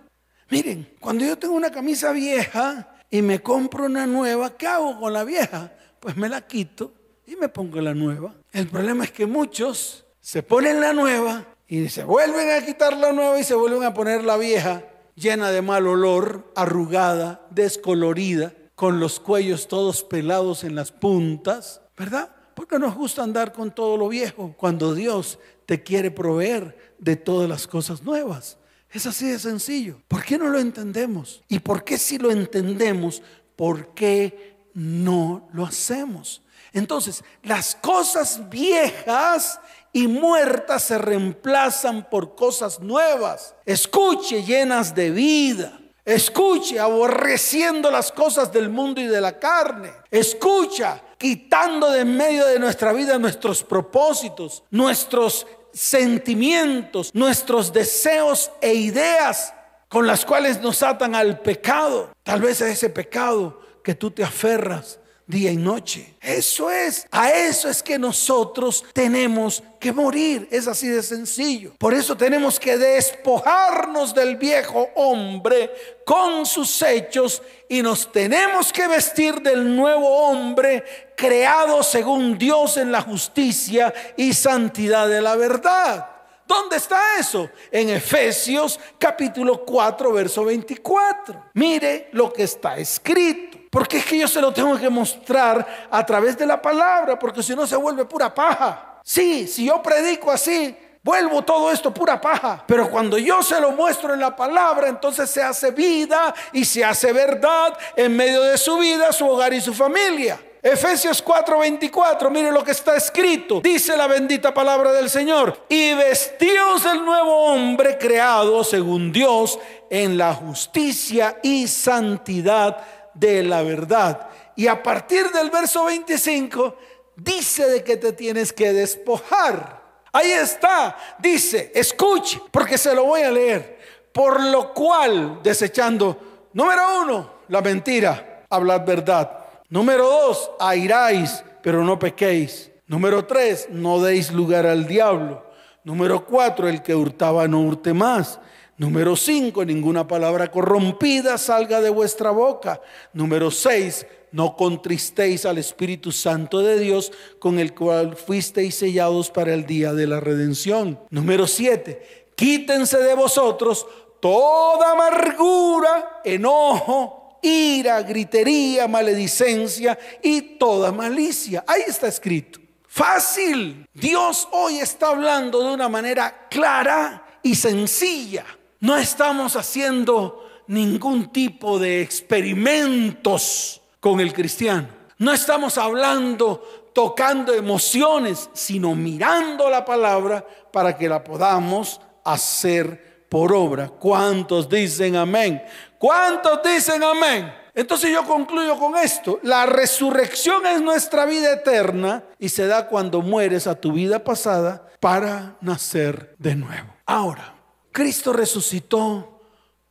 Miren, 0.52 0.88
cuando 1.00 1.26
yo 1.26 1.38
tengo 1.38 1.56
una 1.56 1.72
camisa 1.72 2.12
vieja 2.12 2.96
y 3.10 3.24
me 3.24 3.42
compro 3.42 3.86
una 3.86 4.06
nueva, 4.06 4.56
¿qué 4.56 4.68
hago 4.68 5.00
con 5.00 5.12
la 5.12 5.24
vieja? 5.24 5.72
Pues 6.00 6.16
me 6.16 6.30
la 6.30 6.46
quito 6.46 6.94
y 7.26 7.36
me 7.36 7.50
pongo 7.50 7.82
la 7.82 7.96
nueva. 7.96 8.36
El 8.52 8.68
problema 8.68 9.06
es 9.06 9.12
que 9.12 9.26
muchos 9.26 10.06
se 10.20 10.44
ponen 10.44 10.80
la 10.80 10.94
nueva 10.94 11.48
y 11.68 11.90
se 11.90 12.04
vuelven 12.04 12.52
a 12.52 12.64
quitar 12.64 12.96
la 12.96 13.12
nueva 13.12 13.40
y 13.40 13.44
se 13.44 13.56
vuelven 13.56 13.84
a 13.84 13.94
poner 13.96 14.24
la 14.24 14.38
vieja, 14.38 14.84
llena 15.16 15.50
de 15.50 15.64
mal 15.64 15.88
olor, 15.88 16.52
arrugada, 16.56 17.48
descolorida, 17.50 18.54
con 18.82 19.00
los 19.00 19.20
cuellos 19.20 19.67
todos 19.67 20.04
pelados 20.04 20.63
en 20.63 20.74
las 20.74 20.91
puntas, 20.91 21.82
¿verdad? 21.96 22.34
Porque 22.56 22.80
nos 22.80 22.96
gusta 22.96 23.22
andar 23.22 23.54
con 23.54 23.70
todo 23.70 23.96
lo 23.96 24.08
viejo 24.08 24.56
cuando 24.58 24.96
Dios 24.96 25.38
te 25.67 25.84
quiere 25.84 26.10
proveer 26.10 26.96
de 26.98 27.15
todas 27.15 27.48
las 27.48 27.67
cosas 27.67 28.02
nuevas. 28.02 28.58
Es 28.89 29.06
así 29.06 29.28
de 29.28 29.38
sencillo. 29.38 30.02
¿Por 30.08 30.24
qué 30.24 30.39
no 30.39 30.48
lo 30.48 30.58
entendemos? 30.58 31.44
¿Y 31.48 31.60
por 31.60 31.84
qué 31.84 32.00
si 32.00 32.17
lo 32.17 32.32
entendemos, 32.32 33.22
por 33.56 33.94
qué 33.94 34.58
no 34.74 35.48
lo 35.54 35.63
hacemos? 35.63 36.41
Entonces, 36.74 37.24
las 37.44 37.76
cosas 37.76 38.50
viejas 38.50 39.60
y 39.94 40.08
muertas 40.08 40.86
se 40.86 40.98
reemplazan 40.98 42.10
por 42.10 42.34
cosas 42.34 42.80
nuevas. 42.80 43.54
Escuche 43.63 44.41
llenas 44.44 44.96
de 44.96 45.12
vida. 45.12 45.81
Escuche 46.04 46.80
aborreciendo 46.80 47.92
las 47.92 48.12
cosas 48.12 48.52
del 48.52 48.70
mundo 48.70 49.02
y 49.02 49.06
de 49.06 49.22
la 49.22 49.38
carne. 49.38 49.92
Escucha 50.10 51.02
quitando 51.18 51.92
de 51.92 52.02
en 52.02 52.18
medio 52.18 52.48
de 52.48 52.58
nuestra 52.58 52.94
vida 52.94 53.20
nuestros 53.20 53.64
propósitos, 53.64 54.64
nuestros 54.72 55.46
sentimientos, 55.72 57.12
nuestros 57.14 57.72
deseos 57.72 58.52
e 58.62 58.74
ideas 58.74 59.54
con 59.88 60.08
las 60.08 60.26
cuales 60.26 60.62
nos 60.62 60.82
atan 60.82 61.14
al 61.14 61.40
pecado. 61.42 62.10
Tal 62.24 62.42
vez 62.42 62.62
a 62.62 62.70
ese 62.70 62.90
pecado 62.90 63.62
que 63.84 63.94
tú 63.94 64.10
te 64.10 64.24
aferras 64.24 65.01
día 65.32 65.52
y 65.52 65.58
noche. 65.58 66.13
Eso 66.22 66.70
es, 66.70 67.08
a 67.10 67.32
eso 67.32 67.67
es 67.67 67.82
que 67.82 67.98
nosotros 67.98 68.86
tenemos 68.94 69.63
que 69.80 69.91
morir. 69.91 70.48
Es 70.52 70.67
así 70.67 70.88
de 70.88 71.02
sencillo. 71.02 71.74
Por 71.80 71.96
eso 71.96 72.15
tenemos 72.15 72.60
que 72.60 72.78
despojarnos 72.78 74.13
del 74.13 74.36
viejo 74.36 74.89
hombre 74.94 75.72
con 76.06 76.46
sus 76.46 76.80
hechos 76.84 77.41
y 77.67 77.82
nos 77.82 78.12
tenemos 78.12 78.72
que 78.72 78.88
vestir 78.88 79.41
del 79.41 79.76
nuevo 79.76 80.08
hombre 80.08 80.84
creado 81.17 81.82
según 81.82 82.38
Dios 82.38 82.78
en 82.78 82.91
la 82.91 83.02
justicia 83.02 83.91
y 84.15 84.34
santidad 84.34 85.08
de 85.08 85.22
la 85.22 85.36
verdad. 85.36 86.11
¿Dónde 86.52 86.76
está 86.76 87.18
eso? 87.18 87.50
En 87.72 87.90
Efesios 87.92 88.78
capítulo 89.00 89.64
4, 89.64 90.12
verso 90.12 90.44
24. 90.44 91.46
Mire 91.54 92.10
lo 92.12 92.34
que 92.34 92.44
está 92.44 92.76
escrito. 92.76 93.58
Porque 93.70 94.00
es 94.00 94.06
que 94.06 94.18
yo 94.18 94.28
se 94.28 94.42
lo 94.42 94.52
tengo 94.52 94.78
que 94.78 94.90
mostrar 94.90 95.88
a 95.90 96.06
través 96.06 96.38
de 96.38 96.46
la 96.46 96.62
palabra, 96.62 97.18
porque 97.18 97.42
si 97.42 97.56
no 97.56 97.66
se 97.66 97.78
vuelve 97.78 98.04
pura 98.04 98.36
paja. 98.36 99.00
Sí, 99.02 99.48
si 99.48 99.64
yo 99.64 99.82
predico 99.82 100.30
así, 100.30 100.76
vuelvo 101.02 101.42
todo 101.42 101.72
esto 101.72 101.94
pura 101.94 102.20
paja. 102.20 102.66
Pero 102.68 102.92
cuando 102.92 103.18
yo 103.18 103.42
se 103.42 103.58
lo 103.62 103.72
muestro 103.72 104.14
en 104.14 104.20
la 104.20 104.36
palabra, 104.36 104.90
entonces 104.90 105.30
se 105.30 105.42
hace 105.42 105.72
vida 105.72 106.36
y 106.52 106.66
se 106.66 106.84
hace 106.84 107.14
verdad 107.14 107.78
en 107.96 108.14
medio 108.14 108.42
de 108.42 108.58
su 108.58 108.78
vida, 108.78 109.14
su 109.14 109.26
hogar 109.26 109.54
y 109.54 109.62
su 109.62 109.74
familia. 109.74 110.38
Efesios 110.63 111.24
4:24, 111.24 112.30
mire 112.30 112.52
lo 112.52 112.63
que 112.63 112.71
está 112.71 112.95
escrito. 112.95 113.62
Dice 113.62 113.97
la 113.97 114.06
bendita 114.06 114.54
palabra 114.54 114.91
del 114.91 115.10
Señor. 115.10 115.65
Y 115.67 115.93
vestidos 115.95 116.84
del 116.84 117.04
nuevo 117.04 117.45
hombre 117.47 117.97
creado 117.97 118.63
según 118.63 119.12
Dios 119.12 119.58
en 119.89 120.17
la 120.17 120.36
justicia 120.36 121.39
y 121.41 121.67
santidad 121.67 122.78
de 123.15 123.41
la 123.41 123.63
verdad. 123.63 124.30
Y 124.56 124.67
a 124.67 124.84
partir 124.84 125.32
del 125.32 125.50
verso 125.50 125.86
25 125.86 126.76
dice 127.15 127.67
de 127.67 127.84
que 127.84 127.97
te 127.97 128.13
tienes 128.13 128.54
que 128.54 128.71
despojar. 128.71 129.82
Ahí 130.13 130.32
está, 130.32 130.95
dice, 131.17 131.71
escuche, 131.74 132.39
porque 132.52 132.78
se 132.78 132.93
lo 132.93 133.06
voy 133.06 133.21
a 133.21 133.32
leer. 133.32 133.80
Por 134.12 134.41
lo 134.41 134.74
cual, 134.74 135.39
desechando, 135.41 136.50
número 136.54 137.02
uno, 137.02 137.32
la 137.47 137.62
mentira, 137.62 138.45
hablad 138.50 138.86
verdad. 138.86 139.40
Número 139.72 140.06
dos, 140.06 140.52
airáis, 140.60 141.44
pero 141.64 141.84
no 141.84 141.98
pequéis. 141.98 142.70
Número 142.86 143.26
tres, 143.26 143.70
no 143.72 144.00
deis 144.00 144.32
lugar 144.32 144.68
al 144.68 144.86
diablo. 144.86 145.44
Número 145.84 146.24
cuatro, 146.24 146.70
el 146.70 146.84
que 146.84 146.94
hurtaba 146.94 147.48
no 147.48 147.62
hurte 147.62 147.92
más 147.92 148.40
Número 148.82 149.16
5, 149.16 149.64
ninguna 149.64 150.08
palabra 150.08 150.50
corrompida 150.50 151.38
salga 151.38 151.82
de 151.82 151.92
vuestra 151.92 152.32
boca. 152.32 152.82
Número 153.14 153.52
6, 153.52 154.08
no 154.32 154.56
contristéis 154.56 155.46
al 155.46 155.60
Espíritu 155.60 156.12
Santo 156.12 156.62
de 156.62 156.80
Dios 156.80 157.12
con 157.38 157.60
el 157.60 157.76
cual 157.76 158.16
fuisteis 158.16 158.74
sellados 158.74 159.30
para 159.30 159.54
el 159.54 159.68
día 159.68 159.94
de 159.94 160.08
la 160.08 160.20
redención. 160.20 161.00
Número 161.12 161.46
7, 161.46 162.32
quítense 162.36 162.98
de 162.98 163.14
vosotros 163.14 163.86
toda 164.20 164.94
amargura, 164.94 166.22
enojo, 166.24 167.21
ira, 167.41 168.01
gritería, 168.01 168.88
maledicencia 168.88 169.97
y 170.21 170.41
toda 170.58 170.91
malicia. 170.91 171.63
Ahí 171.67 171.84
está 171.88 172.08
escrito. 172.08 172.60
Fácil. 172.88 173.88
Dios 173.93 174.47
hoy 174.51 174.80
está 174.80 175.08
hablando 175.08 175.62
de 175.62 175.73
una 175.73 175.88
manera 175.88 176.47
clara 176.49 177.39
y 177.41 177.56
sencilla. 177.56 178.45
No 178.80 178.97
estamos 178.97 179.56
haciendo 179.56 180.49
ningún 180.67 181.32
tipo 181.32 181.80
de 181.80 182.01
experimentos 182.01 183.82
con 183.99 184.19
el 184.19 184.34
cristiano. 184.34 184.89
No 185.17 185.32
estamos 185.32 185.77
hablando 185.77 186.89
tocando 186.93 187.54
emociones, 187.54 188.49
sino 188.54 188.95
mirando 188.95 189.69
la 189.69 189.86
palabra 189.86 190.45
para 190.71 190.97
que 190.97 191.08
la 191.08 191.23
podamos 191.23 192.01
hacer 192.23 193.25
por 193.30 193.54
obra. 193.54 193.88
¿Cuántos 193.88 194.67
dicen 194.67 195.15
amén? 195.15 195.62
¿Cuántos 196.02 196.64
dicen 196.64 197.04
amén? 197.04 197.54
Entonces 197.76 198.12
yo 198.12 198.26
concluyo 198.26 198.76
con 198.76 198.98
esto. 198.98 199.40
La 199.44 199.68
resurrección 199.68 200.66
es 200.66 200.82
nuestra 200.82 201.28
vida 201.28 201.54
eterna 201.54 202.24
y 202.40 202.50
se 202.50 202.66
da 202.66 202.88
cuando 202.88 203.22
mueres 203.22 203.68
a 203.68 203.76
tu 203.76 203.94
vida 203.94 204.24
pasada 204.24 204.90
para 205.00 205.58
nacer 205.62 206.36
de 206.40 206.56
nuevo. 206.56 206.92
Ahora, 207.06 207.54
Cristo 207.92 208.34
resucitó 208.34 209.44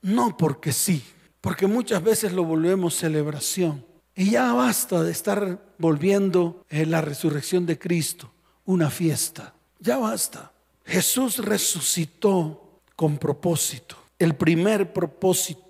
no 0.03 0.37
porque 0.37 0.73
sí, 0.73 1.01
porque 1.41 1.69
muchas 1.69 2.03
veces 2.03 2.33
lo 2.33 2.43
volvemos 2.43 2.97
celebración. 2.97 3.87
Y 4.17 4.33
ya 4.33 4.53
basta 4.53 5.05
de 5.05 5.13
estar 5.13 5.61
volviendo 5.79 6.65
en 6.71 6.91
la 6.91 7.03
resurrección 7.03 7.67
de 7.67 7.79
Cristo 7.79 8.33
una 8.65 8.91
fiesta. 8.91 9.55
Ya 9.79 9.97
basta. 9.97 10.51
Jesús 10.85 11.39
resucitó 11.39 12.81
con 12.97 13.17
propósito. 13.17 13.95
El 14.19 14.35
primer 14.35 14.93
propósito 14.93 15.70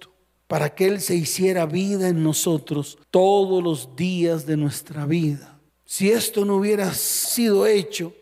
para 0.50 0.74
que 0.74 0.88
Él 0.88 1.00
se 1.00 1.14
hiciera 1.14 1.64
vida 1.64 2.08
en 2.08 2.24
nosotros 2.24 2.98
todos 3.12 3.62
los 3.62 3.94
días 3.94 4.46
de 4.46 4.56
nuestra 4.56 5.06
vida. 5.06 5.60
Si 5.84 6.10
esto 6.10 6.44
no 6.44 6.56
hubiera 6.56 6.92
sido 6.92 7.68
hecho, 7.68 8.12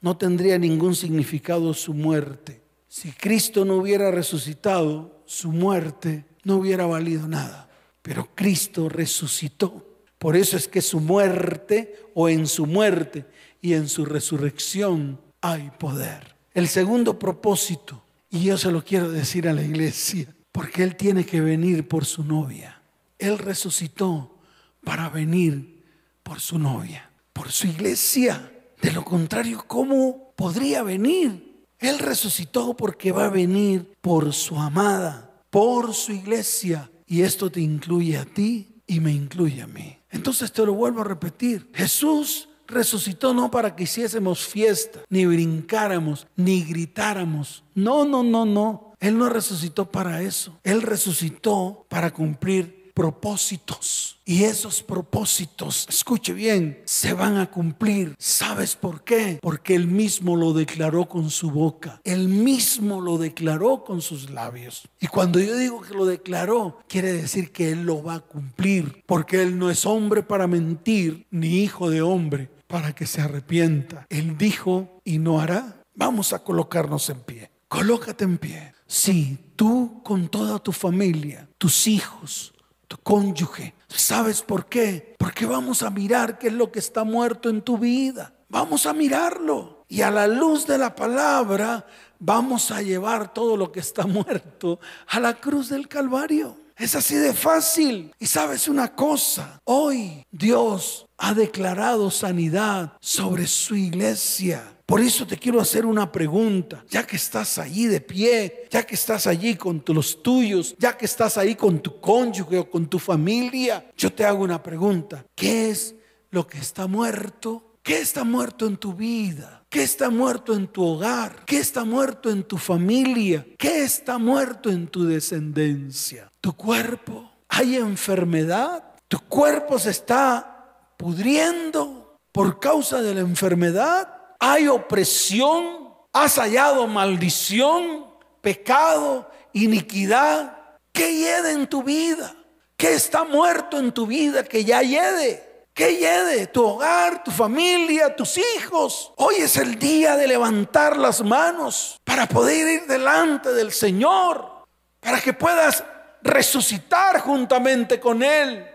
no 0.00 0.16
tendría 0.16 0.58
ningún 0.58 0.96
significado 0.96 1.72
su 1.74 1.94
muerte. 1.94 2.60
Si 2.88 3.12
Cristo 3.12 3.64
no 3.64 3.76
hubiera 3.76 4.10
resucitado, 4.10 5.22
su 5.26 5.52
muerte 5.52 6.24
no 6.42 6.56
hubiera 6.56 6.86
valido 6.86 7.28
nada. 7.28 7.70
Pero 8.02 8.30
Cristo 8.34 8.88
resucitó. 8.88 9.86
Por 10.18 10.34
eso 10.34 10.56
es 10.56 10.66
que 10.66 10.82
su 10.82 10.98
muerte 10.98 12.00
o 12.14 12.28
en 12.28 12.48
su 12.48 12.66
muerte 12.66 13.26
y 13.62 13.74
en 13.74 13.88
su 13.88 14.04
resurrección 14.04 15.20
hay 15.40 15.70
poder. 15.78 16.34
El 16.52 16.66
segundo 16.66 17.16
propósito, 17.16 18.02
y 18.28 18.42
yo 18.42 18.58
se 18.58 18.72
lo 18.72 18.82
quiero 18.82 19.08
decir 19.08 19.46
a 19.46 19.52
la 19.52 19.62
iglesia, 19.62 20.35
porque 20.56 20.82
Él 20.82 20.96
tiene 20.96 21.26
que 21.26 21.42
venir 21.42 21.86
por 21.86 22.06
su 22.06 22.24
novia. 22.24 22.80
Él 23.18 23.36
resucitó 23.36 24.38
para 24.82 25.10
venir 25.10 25.84
por 26.22 26.40
su 26.40 26.58
novia, 26.58 27.10
por 27.34 27.52
su 27.52 27.66
iglesia. 27.66 28.50
De 28.80 28.90
lo 28.90 29.04
contrario, 29.04 29.62
¿cómo 29.66 30.32
podría 30.34 30.82
venir? 30.82 31.66
Él 31.78 31.98
resucitó 31.98 32.74
porque 32.74 33.12
va 33.12 33.26
a 33.26 33.30
venir 33.30 33.92
por 34.00 34.32
su 34.32 34.58
amada, 34.58 35.30
por 35.50 35.92
su 35.92 36.12
iglesia. 36.12 36.90
Y 37.06 37.20
esto 37.20 37.50
te 37.50 37.60
incluye 37.60 38.16
a 38.16 38.24
ti 38.24 38.80
y 38.86 39.00
me 39.00 39.12
incluye 39.12 39.60
a 39.60 39.66
mí. 39.66 39.98
Entonces 40.10 40.50
te 40.52 40.64
lo 40.64 40.72
vuelvo 40.72 41.02
a 41.02 41.04
repetir. 41.04 41.70
Jesús 41.74 42.48
resucitó 42.66 43.34
no 43.34 43.50
para 43.50 43.76
que 43.76 43.82
hiciésemos 43.82 44.46
fiesta, 44.46 45.00
ni 45.10 45.26
brincáramos, 45.26 46.26
ni 46.34 46.64
gritáramos. 46.64 47.62
No, 47.74 48.06
no, 48.06 48.22
no, 48.22 48.46
no. 48.46 48.85
Él 49.06 49.18
no 49.18 49.28
resucitó 49.28 49.88
para 49.88 50.20
eso. 50.22 50.58
Él 50.64 50.82
resucitó 50.82 51.86
para 51.88 52.12
cumplir 52.12 52.90
propósitos. 52.92 54.18
Y 54.24 54.42
esos 54.42 54.82
propósitos, 54.82 55.86
escuche 55.88 56.32
bien, 56.32 56.82
se 56.86 57.12
van 57.12 57.36
a 57.36 57.48
cumplir. 57.48 58.16
¿Sabes 58.18 58.74
por 58.74 59.04
qué? 59.04 59.38
Porque 59.40 59.76
Él 59.76 59.86
mismo 59.86 60.34
lo 60.34 60.52
declaró 60.52 61.08
con 61.08 61.30
su 61.30 61.52
boca. 61.52 62.00
Él 62.02 62.28
mismo 62.28 63.00
lo 63.00 63.16
declaró 63.16 63.84
con 63.84 64.02
sus 64.02 64.30
labios. 64.30 64.88
Y 64.98 65.06
cuando 65.06 65.38
yo 65.38 65.56
digo 65.56 65.82
que 65.82 65.94
lo 65.94 66.04
declaró, 66.04 66.80
quiere 66.88 67.12
decir 67.12 67.52
que 67.52 67.70
Él 67.70 67.84
lo 67.84 68.02
va 68.02 68.14
a 68.14 68.20
cumplir. 68.20 69.04
Porque 69.06 69.40
Él 69.40 69.56
no 69.56 69.70
es 69.70 69.86
hombre 69.86 70.24
para 70.24 70.48
mentir, 70.48 71.28
ni 71.30 71.62
hijo 71.62 71.90
de 71.90 72.02
hombre 72.02 72.50
para 72.66 72.92
que 72.92 73.06
se 73.06 73.20
arrepienta. 73.20 74.04
Él 74.10 74.36
dijo 74.36 75.00
y 75.04 75.18
no 75.18 75.38
hará. 75.38 75.84
Vamos 75.94 76.32
a 76.32 76.42
colocarnos 76.42 77.08
en 77.10 77.20
pie. 77.20 77.50
Colócate 77.68 78.24
en 78.24 78.38
pie. 78.38 78.75
Sí, 78.86 79.38
tú 79.56 80.02
con 80.02 80.28
toda 80.28 80.58
tu 80.58 80.72
familia, 80.72 81.48
tus 81.58 81.86
hijos, 81.86 82.54
tu 82.88 82.96
cónyuge. 82.98 83.74
¿Sabes 83.88 84.42
por 84.42 84.66
qué? 84.66 85.14
Porque 85.18 85.46
vamos 85.46 85.82
a 85.82 85.90
mirar 85.90 86.38
qué 86.38 86.48
es 86.48 86.52
lo 86.52 86.70
que 86.70 86.78
está 86.78 87.04
muerto 87.04 87.48
en 87.48 87.62
tu 87.62 87.78
vida. 87.78 88.32
Vamos 88.48 88.86
a 88.86 88.92
mirarlo. 88.92 89.84
Y 89.88 90.02
a 90.02 90.10
la 90.10 90.26
luz 90.26 90.66
de 90.66 90.78
la 90.78 90.94
palabra 90.94 91.86
vamos 92.18 92.70
a 92.70 92.82
llevar 92.82 93.32
todo 93.32 93.56
lo 93.56 93.72
que 93.72 93.80
está 93.80 94.06
muerto 94.06 94.80
a 95.08 95.20
la 95.20 95.34
cruz 95.34 95.68
del 95.68 95.88
Calvario. 95.88 96.56
Es 96.76 96.94
así 96.94 97.14
de 97.14 97.32
fácil. 97.32 98.14
Y 98.18 98.26
sabes 98.26 98.68
una 98.68 98.94
cosa, 98.94 99.60
hoy 99.64 100.24
Dios 100.30 101.06
ha 101.16 101.32
declarado 101.32 102.10
sanidad 102.10 102.92
sobre 103.00 103.46
su 103.46 103.74
iglesia. 103.74 104.75
Por 104.86 105.00
eso 105.00 105.26
te 105.26 105.36
quiero 105.36 105.60
hacer 105.60 105.84
una 105.84 106.12
pregunta, 106.12 106.84
ya 106.88 107.04
que 107.04 107.16
estás 107.16 107.58
allí 107.58 107.86
de 107.86 108.00
pie, 108.00 108.68
ya 108.70 108.84
que 108.84 108.94
estás 108.94 109.26
allí 109.26 109.56
con 109.56 109.82
los 109.88 110.22
tuyos, 110.22 110.76
ya 110.78 110.96
que 110.96 111.06
estás 111.06 111.36
ahí 111.36 111.56
con 111.56 111.80
tu 111.80 112.00
cónyuge 112.00 112.56
o 112.58 112.70
con 112.70 112.86
tu 112.86 113.00
familia, 113.00 113.90
yo 113.96 114.12
te 114.12 114.24
hago 114.24 114.44
una 114.44 114.62
pregunta. 114.62 115.26
¿Qué 115.34 115.70
es 115.70 115.96
lo 116.30 116.46
que 116.46 116.58
está 116.58 116.86
muerto? 116.86 117.78
¿Qué 117.82 117.98
está 117.98 118.22
muerto 118.22 118.66
en 118.66 118.76
tu 118.76 118.94
vida? 118.94 119.64
¿Qué 119.68 119.82
está 119.82 120.08
muerto 120.08 120.54
en 120.54 120.68
tu 120.68 120.84
hogar? 120.84 121.44
¿Qué 121.46 121.58
está 121.58 121.84
muerto 121.84 122.30
en 122.30 122.44
tu 122.44 122.56
familia? 122.56 123.44
¿Qué 123.58 123.82
está 123.82 124.18
muerto 124.18 124.70
en 124.70 124.86
tu 124.86 125.04
descendencia? 125.04 126.30
¿Tu 126.40 126.52
cuerpo? 126.54 127.28
¿Hay 127.48 127.74
enfermedad? 127.74 128.84
¿Tu 129.08 129.18
cuerpo 129.18 129.80
se 129.80 129.90
está 129.90 130.92
pudriendo 130.96 132.18
por 132.30 132.60
causa 132.60 133.02
de 133.02 133.14
la 133.14 133.20
enfermedad? 133.20 134.15
Hay 134.38 134.68
opresión, 134.68 135.94
has 136.12 136.36
hallado 136.36 136.86
maldición, 136.86 138.06
pecado, 138.40 139.30
iniquidad. 139.52 140.56
¿Qué 140.92 141.14
hiede 141.14 141.52
en 141.52 141.66
tu 141.66 141.82
vida? 141.82 142.34
¿Qué 142.76 142.94
está 142.94 143.24
muerto 143.24 143.78
en 143.78 143.92
tu 143.92 144.06
vida 144.06 144.44
que 144.44 144.64
ya 144.64 144.82
hiede? 144.82 145.66
¿Qué 145.72 145.96
hiede? 145.96 146.46
Tu 146.46 146.64
hogar, 146.64 147.22
tu 147.22 147.30
familia, 147.30 148.16
tus 148.16 148.38
hijos. 148.38 149.12
Hoy 149.16 149.36
es 149.36 149.56
el 149.58 149.78
día 149.78 150.16
de 150.16 150.26
levantar 150.26 150.96
las 150.96 151.22
manos 151.22 152.00
para 152.02 152.26
poder 152.26 152.66
ir 152.66 152.86
delante 152.86 153.52
del 153.52 153.72
Señor, 153.72 154.64
para 155.00 155.20
que 155.20 155.34
puedas 155.34 155.84
resucitar 156.22 157.20
juntamente 157.20 158.00
con 158.00 158.22
Él, 158.22 158.66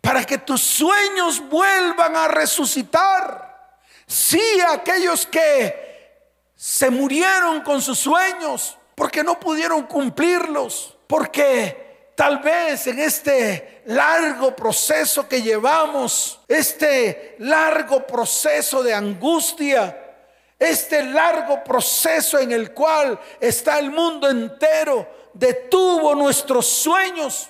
para 0.00 0.24
que 0.24 0.38
tus 0.38 0.62
sueños 0.62 1.46
vuelvan 1.48 2.16
a 2.16 2.28
resucitar 2.28 3.49
Sí, 4.10 4.42
aquellos 4.68 5.24
que 5.24 6.18
se 6.56 6.90
murieron 6.90 7.60
con 7.60 7.80
sus 7.80 8.00
sueños 8.00 8.76
porque 8.96 9.22
no 9.22 9.38
pudieron 9.38 9.84
cumplirlos, 9.84 10.98
porque 11.06 12.10
tal 12.16 12.40
vez 12.40 12.88
en 12.88 12.98
este 12.98 13.82
largo 13.86 14.56
proceso 14.56 15.28
que 15.28 15.40
llevamos, 15.40 16.40
este 16.48 17.36
largo 17.38 18.04
proceso 18.04 18.82
de 18.82 18.92
angustia, 18.92 19.96
este 20.58 21.04
largo 21.04 21.62
proceso 21.62 22.36
en 22.40 22.50
el 22.50 22.74
cual 22.74 23.16
está 23.38 23.78
el 23.78 23.92
mundo 23.92 24.28
entero, 24.28 25.08
detuvo 25.34 26.16
nuestros 26.16 26.66
sueños 26.66 27.48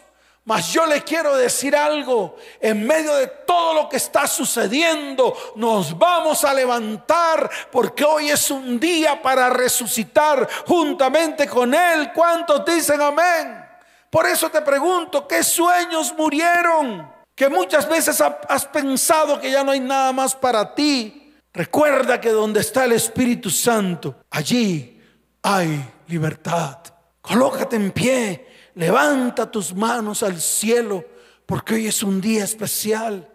mas 0.50 0.72
yo 0.72 0.84
le 0.84 1.04
quiero 1.04 1.36
decir 1.36 1.76
algo, 1.76 2.34
en 2.58 2.84
medio 2.84 3.14
de 3.14 3.28
todo 3.28 3.72
lo 3.72 3.88
que 3.88 3.98
está 3.98 4.26
sucediendo, 4.26 5.32
nos 5.54 5.96
vamos 5.96 6.42
a 6.44 6.52
levantar 6.52 7.48
porque 7.70 8.04
hoy 8.04 8.30
es 8.30 8.50
un 8.50 8.80
día 8.80 9.22
para 9.22 9.48
resucitar 9.48 10.48
juntamente 10.66 11.46
con 11.46 11.72
Él. 11.72 12.10
¿Cuántos 12.12 12.64
dicen 12.64 13.00
amén? 13.00 13.64
Por 14.10 14.26
eso 14.26 14.50
te 14.50 14.60
pregunto, 14.62 15.28
¿qué 15.28 15.44
sueños 15.44 16.12
murieron? 16.18 17.08
Que 17.32 17.48
muchas 17.48 17.88
veces 17.88 18.20
has 18.20 18.66
pensado 18.66 19.38
que 19.38 19.52
ya 19.52 19.62
no 19.62 19.70
hay 19.70 19.78
nada 19.78 20.12
más 20.12 20.34
para 20.34 20.74
ti. 20.74 21.32
Recuerda 21.52 22.20
que 22.20 22.30
donde 22.30 22.58
está 22.58 22.86
el 22.86 22.92
Espíritu 22.94 23.50
Santo, 23.50 24.16
allí 24.28 25.00
hay 25.44 25.92
libertad. 26.08 26.78
Colócate 27.20 27.76
en 27.76 27.92
pie, 27.92 28.49
levanta 28.74 29.50
tus 29.50 29.74
manos 29.74 30.22
al 30.22 30.40
cielo, 30.40 31.04
porque 31.46 31.74
hoy 31.74 31.86
es 31.86 32.02
un 32.02 32.20
día 32.20 32.44
especial. 32.44 33.28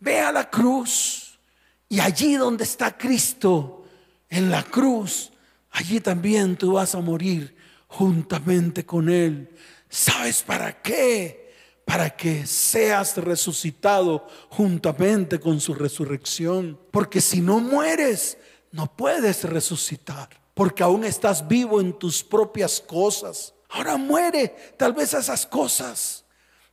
Ve 0.00 0.20
a 0.20 0.32
la 0.32 0.48
cruz 0.50 1.38
y 1.88 2.00
allí 2.00 2.36
donde 2.36 2.64
está 2.64 2.96
Cristo, 2.96 3.84
en 4.30 4.50
la 4.50 4.62
cruz, 4.62 5.30
allí 5.70 6.00
también 6.00 6.56
tú 6.56 6.72
vas 6.72 6.94
a 6.94 7.00
morir 7.00 7.54
juntamente 7.86 8.86
con 8.86 9.10
Él. 9.10 9.54
¿Sabes 9.90 10.42
para 10.42 10.80
qué? 10.80 11.52
Para 11.84 12.16
que 12.16 12.46
seas 12.46 13.18
resucitado 13.18 14.26
juntamente 14.48 15.38
con 15.38 15.60
su 15.60 15.74
resurrección. 15.74 16.80
Porque 16.90 17.20
si 17.20 17.42
no 17.42 17.60
mueres, 17.60 18.38
no 18.70 18.96
puedes 18.96 19.44
resucitar. 19.44 20.30
Porque 20.54 20.82
aún 20.82 21.04
estás 21.04 21.46
vivo 21.46 21.78
en 21.78 21.92
tus 21.98 22.24
propias 22.24 22.80
cosas. 22.80 23.52
Ahora 23.72 23.96
muere 23.96 24.74
tal 24.76 24.92
vez 24.92 25.14
esas 25.14 25.46
cosas. 25.46 26.24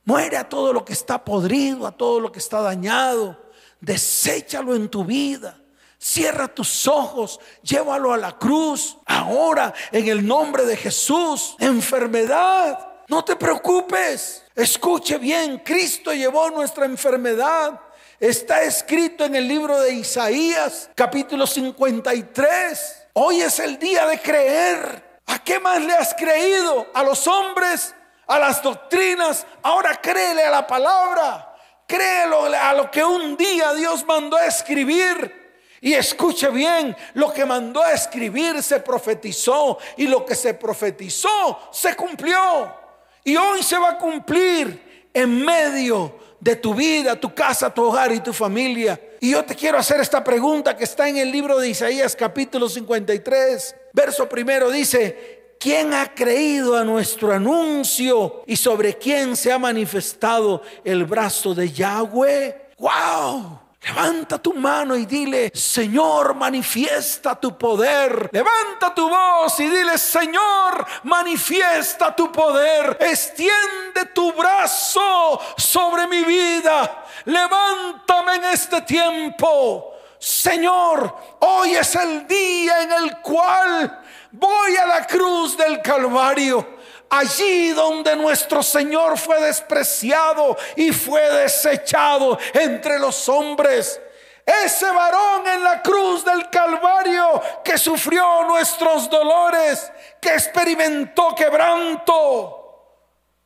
Muere 0.04 0.36
a 0.36 0.48
todo 0.48 0.72
lo 0.72 0.84
que 0.84 0.92
está 0.92 1.24
podrido, 1.24 1.86
a 1.86 1.92
todo 1.92 2.20
lo 2.20 2.30
que 2.30 2.38
está 2.38 2.60
dañado. 2.60 3.38
Deséchalo 3.80 4.74
en 4.74 4.88
tu 4.88 5.04
vida. 5.04 5.56
Cierra 5.98 6.48
tus 6.48 6.88
ojos, 6.88 7.38
llévalo 7.62 8.12
a 8.12 8.16
la 8.16 8.38
cruz. 8.38 8.96
Ahora, 9.04 9.74
en 9.92 10.08
el 10.08 10.26
nombre 10.26 10.64
de 10.64 10.76
Jesús, 10.76 11.56
enfermedad, 11.58 12.88
no 13.08 13.22
te 13.22 13.36
preocupes. 13.36 14.42
Escuche 14.54 15.18
bien, 15.18 15.58
Cristo 15.58 16.14
llevó 16.14 16.48
nuestra 16.50 16.86
enfermedad. 16.86 17.80
Está 18.18 18.62
escrito 18.62 19.24
en 19.24 19.34
el 19.34 19.46
libro 19.46 19.78
de 19.80 19.92
Isaías, 19.92 20.90
capítulo 20.94 21.46
53. 21.46 23.08
Hoy 23.14 23.40
es 23.42 23.58
el 23.58 23.78
día 23.78 24.06
de 24.06 24.20
creer. 24.20 25.09
¿A 25.30 25.38
qué 25.44 25.60
más 25.60 25.80
le 25.80 25.92
has 25.92 26.12
creído? 26.14 26.88
¿A 26.92 27.04
los 27.04 27.24
hombres? 27.28 27.94
¿A 28.26 28.38
las 28.38 28.60
doctrinas? 28.60 29.46
Ahora 29.62 30.00
créele 30.00 30.42
a 30.42 30.50
la 30.50 30.66
palabra. 30.66 31.54
Créelo 31.86 32.46
a 32.46 32.72
lo 32.72 32.90
que 32.90 33.04
un 33.04 33.36
día 33.36 33.72
Dios 33.74 34.04
mandó 34.04 34.36
a 34.36 34.46
escribir. 34.46 35.38
Y 35.80 35.94
escuche 35.94 36.50
bien, 36.50 36.96
lo 37.14 37.32
que 37.32 37.44
mandó 37.44 37.80
a 37.82 37.92
escribir 37.92 38.62
se 38.62 38.80
profetizó 38.80 39.78
y 39.96 40.08
lo 40.08 40.26
que 40.26 40.34
se 40.34 40.54
profetizó 40.54 41.68
se 41.72 41.94
cumplió. 41.94 42.74
Y 43.22 43.36
hoy 43.36 43.62
se 43.62 43.78
va 43.78 43.90
a 43.90 43.98
cumplir 43.98 45.10
en 45.14 45.44
medio 45.44 46.18
de 46.40 46.56
tu 46.56 46.74
vida, 46.74 47.14
tu 47.14 47.32
casa, 47.32 47.72
tu 47.72 47.84
hogar 47.84 48.12
y 48.12 48.20
tu 48.20 48.32
familia. 48.32 49.00
Y 49.20 49.30
yo 49.30 49.44
te 49.44 49.54
quiero 49.54 49.78
hacer 49.78 50.00
esta 50.00 50.24
pregunta 50.24 50.76
que 50.76 50.84
está 50.84 51.08
en 51.08 51.18
el 51.18 51.30
libro 51.30 51.58
de 51.58 51.68
Isaías 51.68 52.16
capítulo 52.16 52.68
53, 52.68 53.76
verso 53.92 54.28
primero 54.28 54.70
dice, 54.70 55.54
¿quién 55.58 55.92
ha 55.92 56.14
creído 56.14 56.76
a 56.76 56.84
nuestro 56.84 57.32
anuncio 57.32 58.44
y 58.46 58.56
sobre 58.56 58.96
quién 58.96 59.36
se 59.36 59.52
ha 59.52 59.58
manifestado 59.58 60.62
el 60.84 61.04
brazo 61.04 61.54
de 61.54 61.70
Yahweh? 61.70 62.70
¡Wow! 62.78 63.60
Levanta 63.82 64.36
tu 64.38 64.52
mano 64.52 64.94
y 64.94 65.06
dile, 65.06 65.50
Señor, 65.54 66.34
manifiesta 66.34 67.34
tu 67.34 67.56
poder. 67.56 68.28
Levanta 68.30 68.94
tu 68.94 69.08
voz 69.08 69.58
y 69.58 69.68
dile, 69.68 69.96
Señor, 69.96 70.86
manifiesta 71.04 72.14
tu 72.14 72.30
poder. 72.30 72.98
Extiende 73.00 74.04
tu 74.14 74.32
brazo 74.34 75.40
sobre 75.56 76.06
mi 76.08 76.24
vida. 76.24 77.06
Levántame 77.24 78.34
en 78.34 78.44
este 78.44 78.82
tiempo. 78.82 79.94
Señor, 80.20 81.16
hoy 81.40 81.76
es 81.76 81.96
el 81.96 82.26
día 82.26 82.82
en 82.82 82.92
el 82.92 83.18
cual 83.20 84.02
voy 84.32 84.76
a 84.76 84.86
la 84.86 85.06
cruz 85.06 85.56
del 85.56 85.80
Calvario 85.80 86.78
allí 87.08 87.70
donde 87.70 88.14
nuestro 88.16 88.62
Señor 88.62 89.18
fue 89.18 89.40
despreciado 89.40 90.56
y 90.76 90.92
fue 90.92 91.20
desechado 91.42 92.38
entre 92.54 92.98
los 92.98 93.28
hombres. 93.28 94.00
Ese 94.44 94.90
varón 94.90 95.46
en 95.46 95.64
la 95.64 95.82
cruz 95.82 96.24
del 96.24 96.48
Calvario 96.50 97.42
que 97.64 97.78
sufrió 97.78 98.44
nuestros 98.44 99.08
dolores, 99.10 99.90
que 100.20 100.34
experimentó 100.34 101.34
quebranto. 101.34 102.59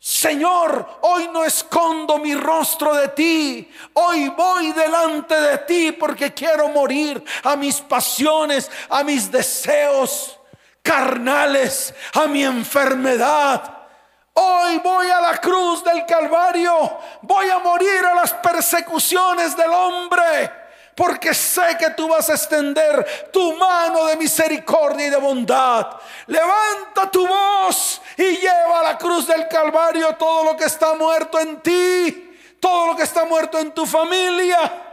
Señor, 0.07 0.99
hoy 1.01 1.31
no 1.33 1.47
escondo 1.47 2.19
mi 2.19 2.35
rostro 2.35 2.93
de 2.93 3.09
ti. 3.09 3.73
Hoy 3.95 4.29
voy 4.37 4.71
delante 4.73 5.35
de 5.35 5.57
ti 5.61 5.93
porque 5.93 6.35
quiero 6.35 6.69
morir 6.69 7.25
a 7.43 7.57
mis 7.57 7.81
pasiones, 7.81 8.71
a 8.91 9.03
mis 9.03 9.33
deseos 9.33 10.39
carnales, 10.83 11.95
a 12.13 12.27
mi 12.27 12.45
enfermedad. 12.45 13.79
Hoy 14.35 14.79
voy 14.85 15.09
a 15.09 15.23
la 15.23 15.39
cruz 15.39 15.83
del 15.83 16.05
Calvario, 16.05 16.99
voy 17.23 17.49
a 17.49 17.61
morir 17.61 18.05
a 18.05 18.15
las 18.15 18.35
persecuciones 18.35 19.57
del 19.57 19.71
hombre, 19.71 20.53
porque 20.95 21.35
sé 21.35 21.77
que 21.79 21.91
tú 21.91 22.09
vas 22.09 22.31
a 22.31 22.35
extender 22.35 23.31
tu 23.33 23.57
mano 23.57 24.07
de 24.07 24.17
misericordia 24.17 25.07
y 25.07 25.11
de 25.11 25.17
bondad. 25.17 25.89
Levanta 26.27 27.11
tu 27.11 27.27
voz 27.27 28.01
y 28.17 28.37
lleva 28.37 28.81
a 28.81 28.83
la 28.83 28.99
cruz 28.99 29.27
del 29.27 29.49
Calvario 29.49 30.15
todo 30.17 30.45
lo 30.45 30.57
que 30.57 30.65
está 30.65 30.95
muerto 30.95 31.41
en 31.41 31.61
ti, 31.61 32.37
todo 32.61 32.89
lo 32.89 32.97
que 32.97 33.03
está 33.03 33.25
muerto 33.25 33.59
en 33.59 33.73
tu 33.73 33.87
familia 33.87 34.84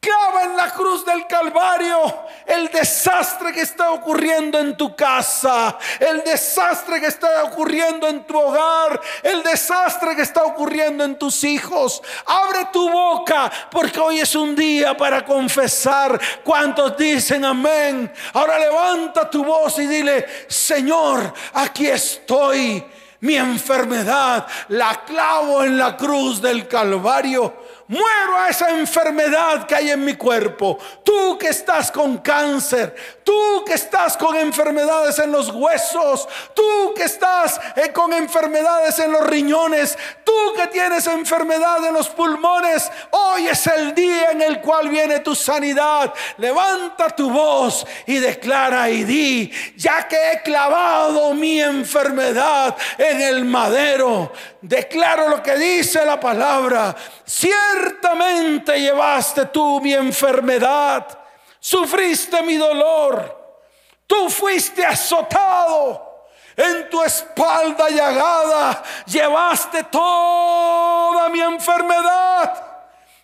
Clava 0.00 0.44
en 0.44 0.56
la 0.56 0.70
cruz 0.70 1.04
del 1.04 1.26
Calvario 1.26 2.28
el 2.46 2.68
desastre 2.68 3.52
que 3.52 3.62
está 3.62 3.90
ocurriendo 3.90 4.56
en 4.60 4.76
tu 4.76 4.94
casa, 4.94 5.76
el 5.98 6.22
desastre 6.22 7.00
que 7.00 7.08
está 7.08 7.42
ocurriendo 7.42 8.06
en 8.06 8.24
tu 8.24 8.38
hogar, 8.38 9.00
el 9.24 9.42
desastre 9.42 10.14
que 10.14 10.22
está 10.22 10.44
ocurriendo 10.44 11.02
en 11.02 11.18
tus 11.18 11.42
hijos. 11.42 12.00
Abre 12.26 12.66
tu 12.72 12.88
boca 12.88 13.50
porque 13.72 13.98
hoy 13.98 14.20
es 14.20 14.36
un 14.36 14.54
día 14.54 14.96
para 14.96 15.24
confesar. 15.24 16.20
¿Cuántos 16.44 16.96
dicen 16.96 17.44
amén? 17.44 18.12
Ahora 18.34 18.56
levanta 18.56 19.28
tu 19.28 19.44
voz 19.44 19.80
y 19.80 19.86
dile, 19.88 20.24
Señor, 20.46 21.34
aquí 21.54 21.88
estoy. 21.88 22.86
Mi 23.20 23.34
enfermedad 23.34 24.46
la 24.68 25.04
clavo 25.04 25.64
en 25.64 25.76
la 25.76 25.96
cruz 25.96 26.40
del 26.40 26.68
Calvario 26.68 27.66
muero 27.88 28.36
a 28.38 28.50
esa 28.50 28.70
enfermedad 28.70 29.66
que 29.66 29.74
hay 29.74 29.90
en 29.90 30.04
mi 30.04 30.14
cuerpo. 30.14 30.78
Tú 31.02 31.36
que 31.38 31.48
estás 31.48 31.90
con 31.90 32.18
cáncer, 32.18 32.94
tú 33.24 33.64
que 33.66 33.74
estás 33.74 34.16
con 34.16 34.36
enfermedades 34.36 35.18
en 35.18 35.32
los 35.32 35.50
huesos, 35.50 36.28
tú 36.54 36.92
que 36.94 37.04
estás 37.04 37.60
eh, 37.76 37.90
con 37.92 38.12
enfermedades 38.12 38.98
en 38.98 39.10
los 39.12 39.26
riñones, 39.26 39.96
tú 40.24 40.32
que 40.54 40.66
tienes 40.66 41.06
enfermedad 41.06 41.84
en 41.84 41.94
los 41.94 42.08
pulmones, 42.10 42.90
hoy 43.10 43.48
es 43.48 43.66
el 43.66 43.94
día 43.94 44.30
en 44.32 44.42
el 44.42 44.60
cual 44.60 44.88
viene 44.88 45.20
tu 45.20 45.34
sanidad. 45.34 46.12
Levanta 46.36 47.08
tu 47.10 47.30
voz 47.30 47.86
y 48.06 48.18
declara 48.18 48.90
y 48.90 49.04
di, 49.04 49.52
ya 49.76 50.06
que 50.06 50.32
he 50.32 50.42
clavado 50.42 51.32
mi 51.34 51.60
enfermedad 51.60 52.76
en 52.98 53.22
el 53.22 53.44
madero, 53.44 54.32
declaro 54.60 55.28
lo 55.28 55.42
que 55.42 55.56
dice 55.56 56.04
la 56.04 56.20
palabra. 56.20 56.94
Ciertamente 57.78 58.80
llevaste 58.80 59.46
tú 59.46 59.80
mi 59.80 59.94
enfermedad, 59.94 61.06
sufriste 61.60 62.42
mi 62.42 62.56
dolor, 62.56 63.62
tú 64.06 64.28
fuiste 64.28 64.84
azotado. 64.84 66.26
En 66.56 66.90
tu 66.90 67.00
espalda 67.04 67.88
llagada 67.88 68.82
llevaste 69.06 69.84
toda 69.84 71.28
mi 71.28 71.40
enfermedad. 71.40 72.66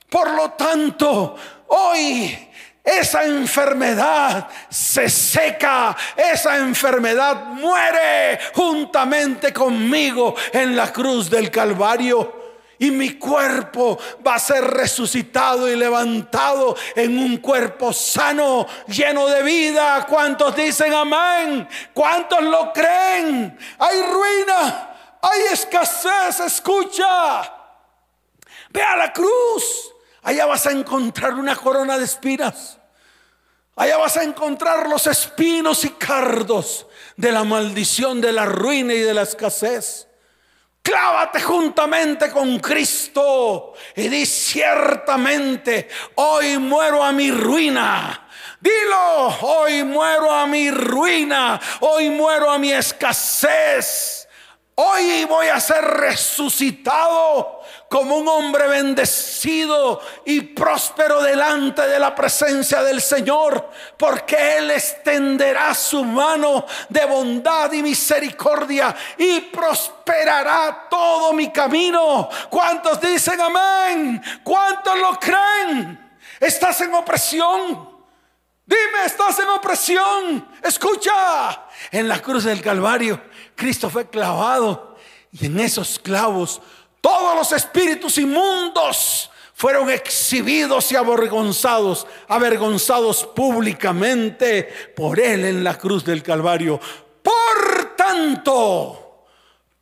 Por 0.08 0.30
lo 0.30 0.50
tanto, 0.52 1.34
hoy 1.66 2.52
esa 2.84 3.24
enfermedad 3.24 4.46
se 4.68 5.08
seca, 5.08 5.96
esa 6.16 6.58
enfermedad 6.58 7.46
muere 7.46 8.38
juntamente 8.54 9.52
conmigo 9.52 10.36
en 10.52 10.76
la 10.76 10.92
cruz 10.92 11.28
del 11.28 11.50
Calvario 11.50 12.43
y 12.78 12.90
mi 12.90 13.18
cuerpo 13.18 13.98
va 14.26 14.36
a 14.36 14.38
ser 14.38 14.64
resucitado 14.64 15.70
y 15.70 15.76
levantado 15.76 16.76
en 16.94 17.18
un 17.18 17.38
cuerpo 17.38 17.92
sano, 17.92 18.66
lleno 18.88 19.26
de 19.26 19.42
vida. 19.42 20.06
¿Cuántos 20.08 20.56
dicen 20.56 20.92
amén? 20.92 21.68
¿Cuántos 21.92 22.42
lo 22.42 22.72
creen? 22.72 23.56
Hay 23.78 24.02
ruina, 24.02 25.18
hay 25.22 25.40
escasez, 25.52 26.40
escucha. 26.40 27.52
Ve 28.70 28.82
a 28.82 28.96
la 28.96 29.12
cruz. 29.12 29.92
Allá 30.22 30.46
vas 30.46 30.66
a 30.66 30.72
encontrar 30.72 31.34
una 31.34 31.54
corona 31.54 31.98
de 31.98 32.04
espinas. 32.04 32.78
Allá 33.76 33.96
vas 33.98 34.16
a 34.16 34.22
encontrar 34.22 34.88
los 34.88 35.06
espinos 35.06 35.84
y 35.84 35.90
cardos 35.90 36.86
de 37.16 37.32
la 37.32 37.44
maldición, 37.44 38.20
de 38.20 38.32
la 38.32 38.46
ruina 38.46 38.94
y 38.94 39.00
de 39.00 39.14
la 39.14 39.22
escasez. 39.22 40.08
Clávate 40.84 41.40
juntamente 41.40 42.30
con 42.30 42.58
Cristo 42.58 43.72
y 43.96 44.06
di 44.06 44.26
ciertamente, 44.26 45.88
hoy 46.16 46.58
muero 46.58 47.02
a 47.02 47.10
mi 47.10 47.30
ruina. 47.30 48.28
Dilo, 48.60 49.28
hoy 49.40 49.82
muero 49.82 50.30
a 50.30 50.46
mi 50.46 50.70
ruina, 50.70 51.58
hoy 51.80 52.10
muero 52.10 52.50
a 52.50 52.58
mi 52.58 52.70
escasez. 52.70 54.28
Hoy 54.74 55.24
voy 55.24 55.46
a 55.46 55.58
ser 55.58 55.82
resucitado 55.82 57.53
como 57.94 58.16
un 58.16 58.26
hombre 58.26 58.66
bendecido 58.66 60.00
y 60.24 60.40
próspero 60.40 61.22
delante 61.22 61.86
de 61.86 62.00
la 62.00 62.12
presencia 62.12 62.82
del 62.82 63.00
Señor, 63.00 63.70
porque 63.96 64.56
Él 64.56 64.72
extenderá 64.72 65.72
su 65.76 66.04
mano 66.04 66.66
de 66.88 67.04
bondad 67.04 67.72
y 67.72 67.84
misericordia 67.84 68.92
y 69.16 69.42
prosperará 69.42 70.88
todo 70.90 71.32
mi 71.34 71.52
camino. 71.52 72.28
¿Cuántos 72.50 73.00
dicen 73.00 73.40
amén? 73.40 74.20
¿Cuántos 74.42 74.98
lo 74.98 75.16
creen? 75.20 76.18
¿Estás 76.40 76.80
en 76.80 76.94
opresión? 76.94 77.90
Dime, 78.66 79.04
estás 79.06 79.38
en 79.38 79.50
opresión. 79.50 80.48
Escucha, 80.64 81.62
en 81.92 82.08
la 82.08 82.20
cruz 82.20 82.42
del 82.42 82.60
Calvario, 82.60 83.22
Cristo 83.54 83.88
fue 83.88 84.10
clavado 84.10 84.96
y 85.30 85.46
en 85.46 85.60
esos 85.60 86.00
clavos 86.00 86.60
todos 87.04 87.36
los 87.36 87.52
espíritus 87.52 88.16
inmundos 88.16 89.30
fueron 89.52 89.90
exhibidos 89.90 90.90
y 90.90 90.96
avergonzados, 90.96 92.06
avergonzados 92.28 93.26
públicamente 93.26 94.62
por 94.96 95.20
él 95.20 95.44
en 95.44 95.62
la 95.62 95.76
cruz 95.76 96.02
del 96.02 96.22
Calvario. 96.22 96.80
Por 97.22 97.94
tanto, 97.94 99.26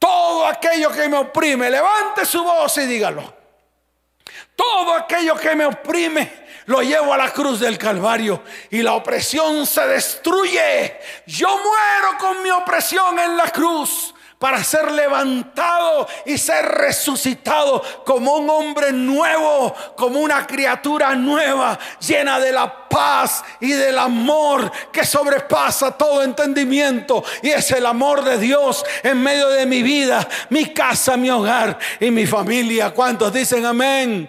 todo 0.00 0.46
aquello 0.48 0.90
que 0.90 1.08
me 1.08 1.18
oprime, 1.18 1.70
levante 1.70 2.26
su 2.26 2.42
voz 2.42 2.76
y 2.78 2.86
dígalo. 2.86 3.32
Todo 4.56 4.92
aquello 4.92 5.36
que 5.36 5.54
me 5.54 5.66
oprime, 5.66 6.46
lo 6.66 6.82
llevo 6.82 7.14
a 7.14 7.18
la 7.18 7.32
cruz 7.32 7.60
del 7.60 7.78
Calvario 7.78 8.42
y 8.68 8.82
la 8.82 8.94
opresión 8.94 9.64
se 9.64 9.86
destruye. 9.86 10.98
Yo 11.26 11.46
muero 11.46 12.18
con 12.18 12.42
mi 12.42 12.50
opresión 12.50 13.16
en 13.20 13.36
la 13.36 13.48
cruz 13.48 14.12
para 14.42 14.64
ser 14.64 14.90
levantado 14.90 16.08
y 16.26 16.36
ser 16.36 16.64
resucitado 16.64 17.80
como 18.04 18.34
un 18.38 18.50
hombre 18.50 18.90
nuevo, 18.90 19.72
como 19.96 20.18
una 20.18 20.44
criatura 20.48 21.14
nueva, 21.14 21.78
llena 22.00 22.40
de 22.40 22.50
la 22.50 22.88
paz 22.88 23.44
y 23.60 23.70
del 23.70 23.96
amor 23.96 24.68
que 24.90 25.06
sobrepasa 25.06 25.92
todo 25.92 26.24
entendimiento. 26.24 27.22
Y 27.40 27.50
es 27.50 27.70
el 27.70 27.86
amor 27.86 28.24
de 28.24 28.36
Dios 28.38 28.84
en 29.04 29.22
medio 29.22 29.48
de 29.48 29.64
mi 29.64 29.80
vida, 29.80 30.26
mi 30.50 30.74
casa, 30.74 31.16
mi 31.16 31.30
hogar 31.30 31.78
y 32.00 32.10
mi 32.10 32.26
familia. 32.26 32.90
¿Cuántos 32.90 33.32
dicen 33.32 33.64
amén? 33.64 34.28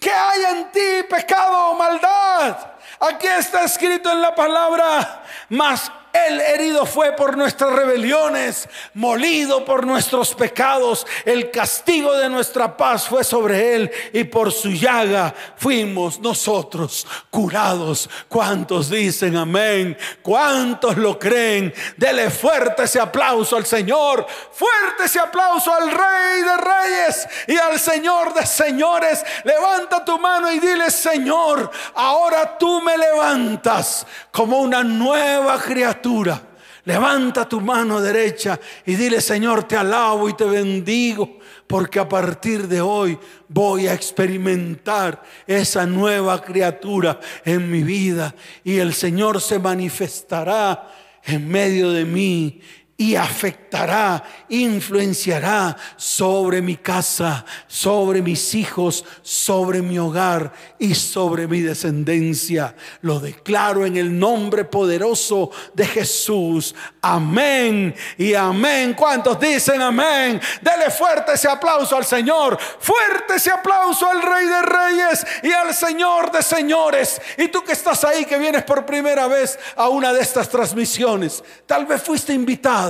¿Qué 0.00 0.10
hay 0.10 0.56
en 0.56 0.72
ti, 0.72 1.06
pecado 1.06 1.72
o 1.72 1.74
maldad? 1.74 2.56
Aquí 2.98 3.26
está 3.26 3.64
escrito 3.64 4.10
en 4.10 4.22
la 4.22 4.34
palabra, 4.34 5.22
mas 5.50 5.92
el 6.12 6.40
herido 6.40 6.86
fue 6.86 7.12
por 7.12 7.36
nuestras 7.36 7.72
rebeliones, 7.72 8.68
molido 8.94 9.64
por 9.64 9.86
nuestros 9.86 10.34
pecados. 10.34 11.06
El 11.24 11.50
castigo 11.50 12.14
de 12.14 12.28
nuestra 12.28 12.76
paz 12.76 13.06
fue 13.06 13.22
sobre 13.22 13.74
él 13.74 13.90
y 14.12 14.24
por 14.24 14.52
su 14.52 14.70
llaga 14.70 15.34
fuimos 15.56 16.18
nosotros 16.18 17.06
curados. 17.30 18.08
¿Cuántos 18.28 18.90
dicen 18.90 19.36
amén? 19.36 19.96
¿Cuántos 20.22 20.96
lo 20.96 21.18
creen? 21.18 21.72
Dele 21.96 22.30
fuerte 22.30 22.84
ese 22.84 23.00
aplauso 23.00 23.56
al 23.56 23.66
Señor. 23.66 24.26
Fuerte 24.52 25.04
ese 25.04 25.20
aplauso 25.20 25.72
al 25.72 25.90
Rey 25.90 26.42
de 26.42 26.56
Reyes 26.56 27.28
y 27.46 27.56
al 27.56 27.78
Señor 27.78 28.34
de 28.34 28.46
Señores. 28.46 29.24
Levanta 29.44 30.04
tu 30.04 30.18
mano 30.18 30.50
y 30.50 30.58
dile, 30.58 30.90
Señor, 30.90 31.70
ahora 31.94 32.58
tú 32.58 32.80
me 32.80 32.96
levantas 32.96 34.06
como 34.32 34.60
una 34.60 34.82
nueva 34.82 35.58
criatura 36.00 36.50
Levanta 36.84 37.46
tu 37.46 37.60
mano 37.60 38.00
derecha 38.00 38.58
y 38.86 38.94
dile, 38.94 39.20
Señor, 39.20 39.64
te 39.64 39.76
alabo 39.76 40.30
y 40.30 40.34
te 40.34 40.44
bendigo, 40.44 41.38
porque 41.66 41.98
a 41.98 42.08
partir 42.08 42.66
de 42.68 42.80
hoy 42.80 43.18
voy 43.48 43.86
a 43.86 43.92
experimentar 43.92 45.22
esa 45.46 45.84
nueva 45.84 46.42
criatura 46.42 47.20
en 47.44 47.70
mi 47.70 47.82
vida 47.82 48.34
y 48.64 48.78
el 48.78 48.94
Señor 48.94 49.42
se 49.42 49.58
manifestará 49.58 50.90
en 51.22 51.46
medio 51.48 51.90
de 51.90 52.06
mí 52.06 52.62
y 53.00 53.16
afectará, 53.16 54.22
influenciará 54.50 55.74
sobre 55.96 56.60
mi 56.60 56.76
casa, 56.76 57.46
sobre 57.66 58.20
mis 58.20 58.54
hijos, 58.54 59.06
sobre 59.22 59.80
mi 59.80 59.98
hogar 59.98 60.52
y 60.78 60.94
sobre 60.94 61.46
mi 61.46 61.62
descendencia. 61.62 62.74
Lo 63.00 63.18
declaro 63.18 63.86
en 63.86 63.96
el 63.96 64.18
nombre 64.18 64.66
poderoso 64.66 65.50
de 65.72 65.86
Jesús. 65.86 66.74
Amén 67.00 67.94
y 68.18 68.34
amén. 68.34 68.92
¿Cuántos 68.92 69.40
dicen 69.40 69.80
amén? 69.80 70.38
Dele 70.60 70.90
fuerte 70.90 71.32
ese 71.32 71.48
aplauso 71.48 71.96
al 71.96 72.04
Señor. 72.04 72.58
Fuerte 72.60 73.36
ese 73.36 73.50
aplauso 73.50 74.10
al 74.10 74.20
Rey 74.20 74.46
de 74.46 74.60
Reyes 74.60 75.26
y 75.42 75.52
al 75.52 75.74
Señor 75.74 76.30
de 76.30 76.42
Señores. 76.42 77.18
Y 77.38 77.48
tú 77.48 77.64
que 77.64 77.72
estás 77.72 78.04
ahí, 78.04 78.26
que 78.26 78.36
vienes 78.36 78.64
por 78.64 78.84
primera 78.84 79.26
vez 79.26 79.58
a 79.74 79.88
una 79.88 80.12
de 80.12 80.20
estas 80.20 80.50
transmisiones, 80.50 81.42
tal 81.64 81.86
vez 81.86 82.02
fuiste 82.02 82.34
invitado 82.34 82.89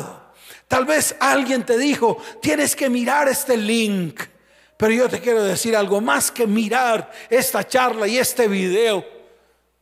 Tal 0.70 0.84
vez 0.84 1.16
alguien 1.18 1.66
te 1.66 1.76
dijo, 1.76 2.18
tienes 2.40 2.76
que 2.76 2.88
mirar 2.88 3.26
este 3.26 3.56
link. 3.56 4.20
Pero 4.76 4.92
yo 4.92 5.08
te 5.08 5.18
quiero 5.18 5.42
decir 5.42 5.74
algo 5.74 6.00
más 6.00 6.30
que 6.30 6.46
mirar 6.46 7.10
esta 7.28 7.66
charla 7.66 8.06
y 8.06 8.18
este 8.18 8.46
video, 8.46 9.04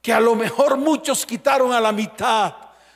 que 0.01 0.15
a 0.15 0.19
lo 0.19 0.35
mejor 0.35 0.79
muchos 0.79 1.27
quitaron 1.27 1.75
a 1.75 1.81
la 1.83 1.93
mitad, 1.93 2.55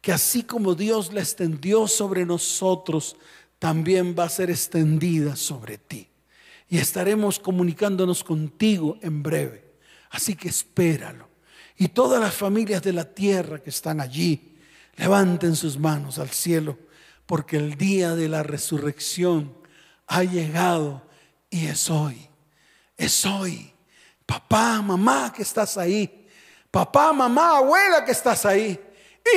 que 0.01 0.11
así 0.11 0.43
como 0.43 0.75
Dios 0.75 1.11
la 1.13 1.21
extendió 1.21 1.87
sobre 1.87 2.25
nosotros, 2.25 3.15
también 3.57 4.13
va 4.17 4.25
a 4.25 4.29
ser 4.29 4.49
extendida 4.49 5.37
sobre 5.37 5.77
ti 5.77 6.09
y 6.69 6.77
estaremos 6.77 7.39
comunicándonos 7.39 8.23
contigo 8.23 8.97
en 9.01 9.21
breve. 9.21 9.73
Así 10.09 10.35
que 10.35 10.49
espéralo. 10.49 11.27
Y 11.77 11.89
todas 11.89 12.21
las 12.21 12.33
familias 12.33 12.81
de 12.83 12.93
la 12.93 13.13
tierra 13.13 13.59
que 13.59 13.69
están 13.69 13.99
allí, 13.99 14.57
levanten 14.95 15.55
sus 15.55 15.77
manos 15.77 16.19
al 16.19 16.29
cielo, 16.29 16.77
porque 17.25 17.57
el 17.57 17.77
día 17.77 18.15
de 18.15 18.29
la 18.29 18.43
resurrección 18.43 19.55
ha 20.07 20.23
llegado 20.23 21.01
y 21.49 21.67
es 21.67 21.89
hoy. 21.89 22.29
Es 22.95 23.25
hoy. 23.25 23.73
Papá, 24.25 24.81
mamá 24.81 25.33
que 25.35 25.41
estás 25.41 25.77
ahí. 25.77 26.27
Papá, 26.69 27.11
mamá, 27.13 27.57
abuela 27.57 28.05
que 28.05 28.11
estás 28.11 28.45
ahí. 28.45 28.79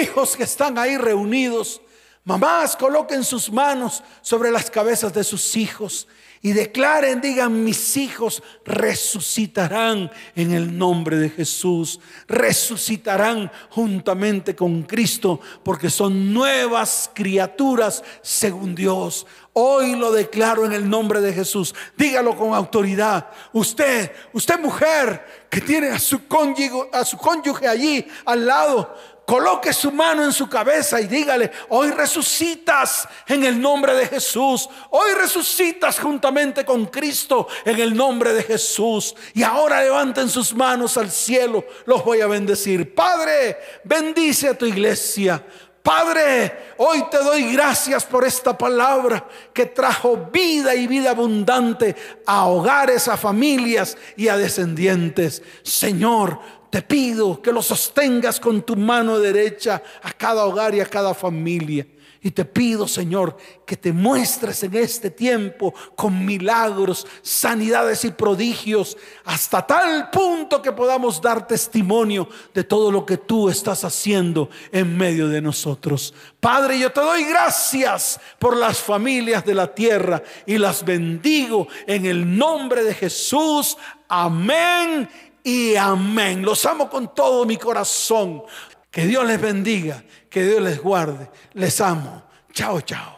Hijos 0.00 0.36
que 0.36 0.44
están 0.44 0.78
ahí 0.78 0.96
reunidos. 0.96 1.80
Mamás, 2.24 2.76
coloquen 2.76 3.24
sus 3.24 3.50
manos 3.50 4.02
sobre 4.20 4.50
las 4.50 4.70
cabezas 4.70 5.12
de 5.12 5.22
sus 5.22 5.56
hijos 5.56 6.08
y 6.46 6.52
declaren, 6.52 7.20
digan, 7.20 7.64
mis 7.64 7.96
hijos 7.96 8.40
resucitarán 8.64 10.12
en 10.36 10.52
el 10.52 10.78
nombre 10.78 11.16
de 11.16 11.28
Jesús, 11.28 11.98
resucitarán 12.28 13.50
juntamente 13.68 14.54
con 14.54 14.84
Cristo, 14.84 15.40
porque 15.64 15.90
son 15.90 16.32
nuevas 16.32 17.10
criaturas 17.12 18.04
según 18.22 18.76
Dios. 18.76 19.26
Hoy 19.54 19.96
lo 19.96 20.12
declaro 20.12 20.64
en 20.64 20.72
el 20.72 20.88
nombre 20.88 21.20
de 21.20 21.32
Jesús. 21.32 21.74
Dígalo 21.96 22.36
con 22.36 22.54
autoridad. 22.54 23.28
Usted, 23.52 24.12
usted 24.32 24.60
mujer 24.60 25.48
que 25.50 25.60
tiene 25.60 25.88
a 25.88 25.98
su 25.98 26.28
cónyuge, 26.28 26.90
a 26.92 27.04
su 27.04 27.16
cónyuge 27.16 27.66
allí 27.66 28.06
al 28.24 28.46
lado, 28.46 28.94
coloque 29.26 29.72
su 29.72 29.90
mano 29.90 30.22
en 30.22 30.32
su 30.32 30.48
cabeza 30.48 31.00
y 31.00 31.08
dígale, 31.08 31.50
hoy 31.68 31.90
resucitas 31.90 33.08
en 33.26 33.44
el 33.44 33.60
nombre 33.60 33.94
de 33.94 34.06
Jesús, 34.06 34.68
hoy 34.90 35.12
resucitas 35.14 35.98
juntamente 35.98 36.64
con 36.64 36.86
Cristo 36.86 37.48
en 37.64 37.80
el 37.80 37.94
nombre 37.94 38.32
de 38.32 38.44
Jesús. 38.44 39.14
Y 39.34 39.42
ahora 39.42 39.82
levanten 39.82 40.28
sus 40.28 40.54
manos 40.54 40.96
al 40.96 41.10
cielo, 41.10 41.64
los 41.84 42.04
voy 42.04 42.20
a 42.20 42.28
bendecir. 42.28 42.94
Padre, 42.94 43.58
bendice 43.84 44.48
a 44.48 44.56
tu 44.56 44.64
iglesia. 44.64 45.42
Padre, 45.86 46.74
hoy 46.78 47.04
te 47.12 47.18
doy 47.18 47.52
gracias 47.52 48.04
por 48.04 48.24
esta 48.24 48.58
palabra 48.58 49.24
que 49.52 49.66
trajo 49.66 50.16
vida 50.32 50.74
y 50.74 50.88
vida 50.88 51.10
abundante 51.10 51.94
a 52.26 52.46
hogares, 52.46 53.06
a 53.06 53.16
familias 53.16 53.96
y 54.16 54.26
a 54.26 54.36
descendientes. 54.36 55.44
Señor, 55.62 56.40
te 56.76 56.82
pido 56.82 57.40
que 57.40 57.52
lo 57.52 57.62
sostengas 57.62 58.38
con 58.38 58.60
tu 58.60 58.76
mano 58.76 59.18
derecha 59.18 59.82
a 60.02 60.12
cada 60.12 60.44
hogar 60.44 60.74
y 60.74 60.80
a 60.80 60.84
cada 60.84 61.14
familia. 61.14 61.86
Y 62.20 62.32
te 62.32 62.44
pido, 62.44 62.86
Señor, 62.86 63.34
que 63.64 63.78
te 63.78 63.94
muestres 63.94 64.62
en 64.62 64.74
este 64.74 65.08
tiempo 65.08 65.72
con 65.94 66.26
milagros, 66.26 67.06
sanidades 67.22 68.04
y 68.04 68.10
prodigios, 68.10 68.98
hasta 69.24 69.66
tal 69.66 70.10
punto 70.10 70.60
que 70.60 70.72
podamos 70.72 71.22
dar 71.22 71.46
testimonio 71.46 72.28
de 72.52 72.62
todo 72.62 72.92
lo 72.92 73.06
que 73.06 73.16
tú 73.16 73.48
estás 73.48 73.82
haciendo 73.82 74.50
en 74.70 74.98
medio 74.98 75.28
de 75.28 75.40
nosotros. 75.40 76.12
Padre, 76.40 76.78
yo 76.78 76.92
te 76.92 77.00
doy 77.00 77.24
gracias 77.24 78.20
por 78.38 78.54
las 78.54 78.76
familias 78.80 79.46
de 79.46 79.54
la 79.54 79.74
tierra 79.74 80.22
y 80.44 80.58
las 80.58 80.84
bendigo 80.84 81.68
en 81.86 82.04
el 82.04 82.36
nombre 82.36 82.84
de 82.84 82.92
Jesús. 82.92 83.78
Amén 84.08 85.08
y 85.46 85.76
amén. 85.76 86.42
Los 86.42 86.66
amo 86.66 86.90
con 86.90 87.14
todo 87.14 87.46
mi 87.46 87.56
corazón. 87.56 88.42
Que 88.90 89.06
Dios 89.06 89.24
les 89.24 89.40
bendiga, 89.40 90.02
que 90.28 90.42
Dios 90.42 90.60
les 90.60 90.82
guarde. 90.82 91.30
Les 91.52 91.80
amo. 91.80 92.24
Chao, 92.52 92.80
chao. 92.80 93.15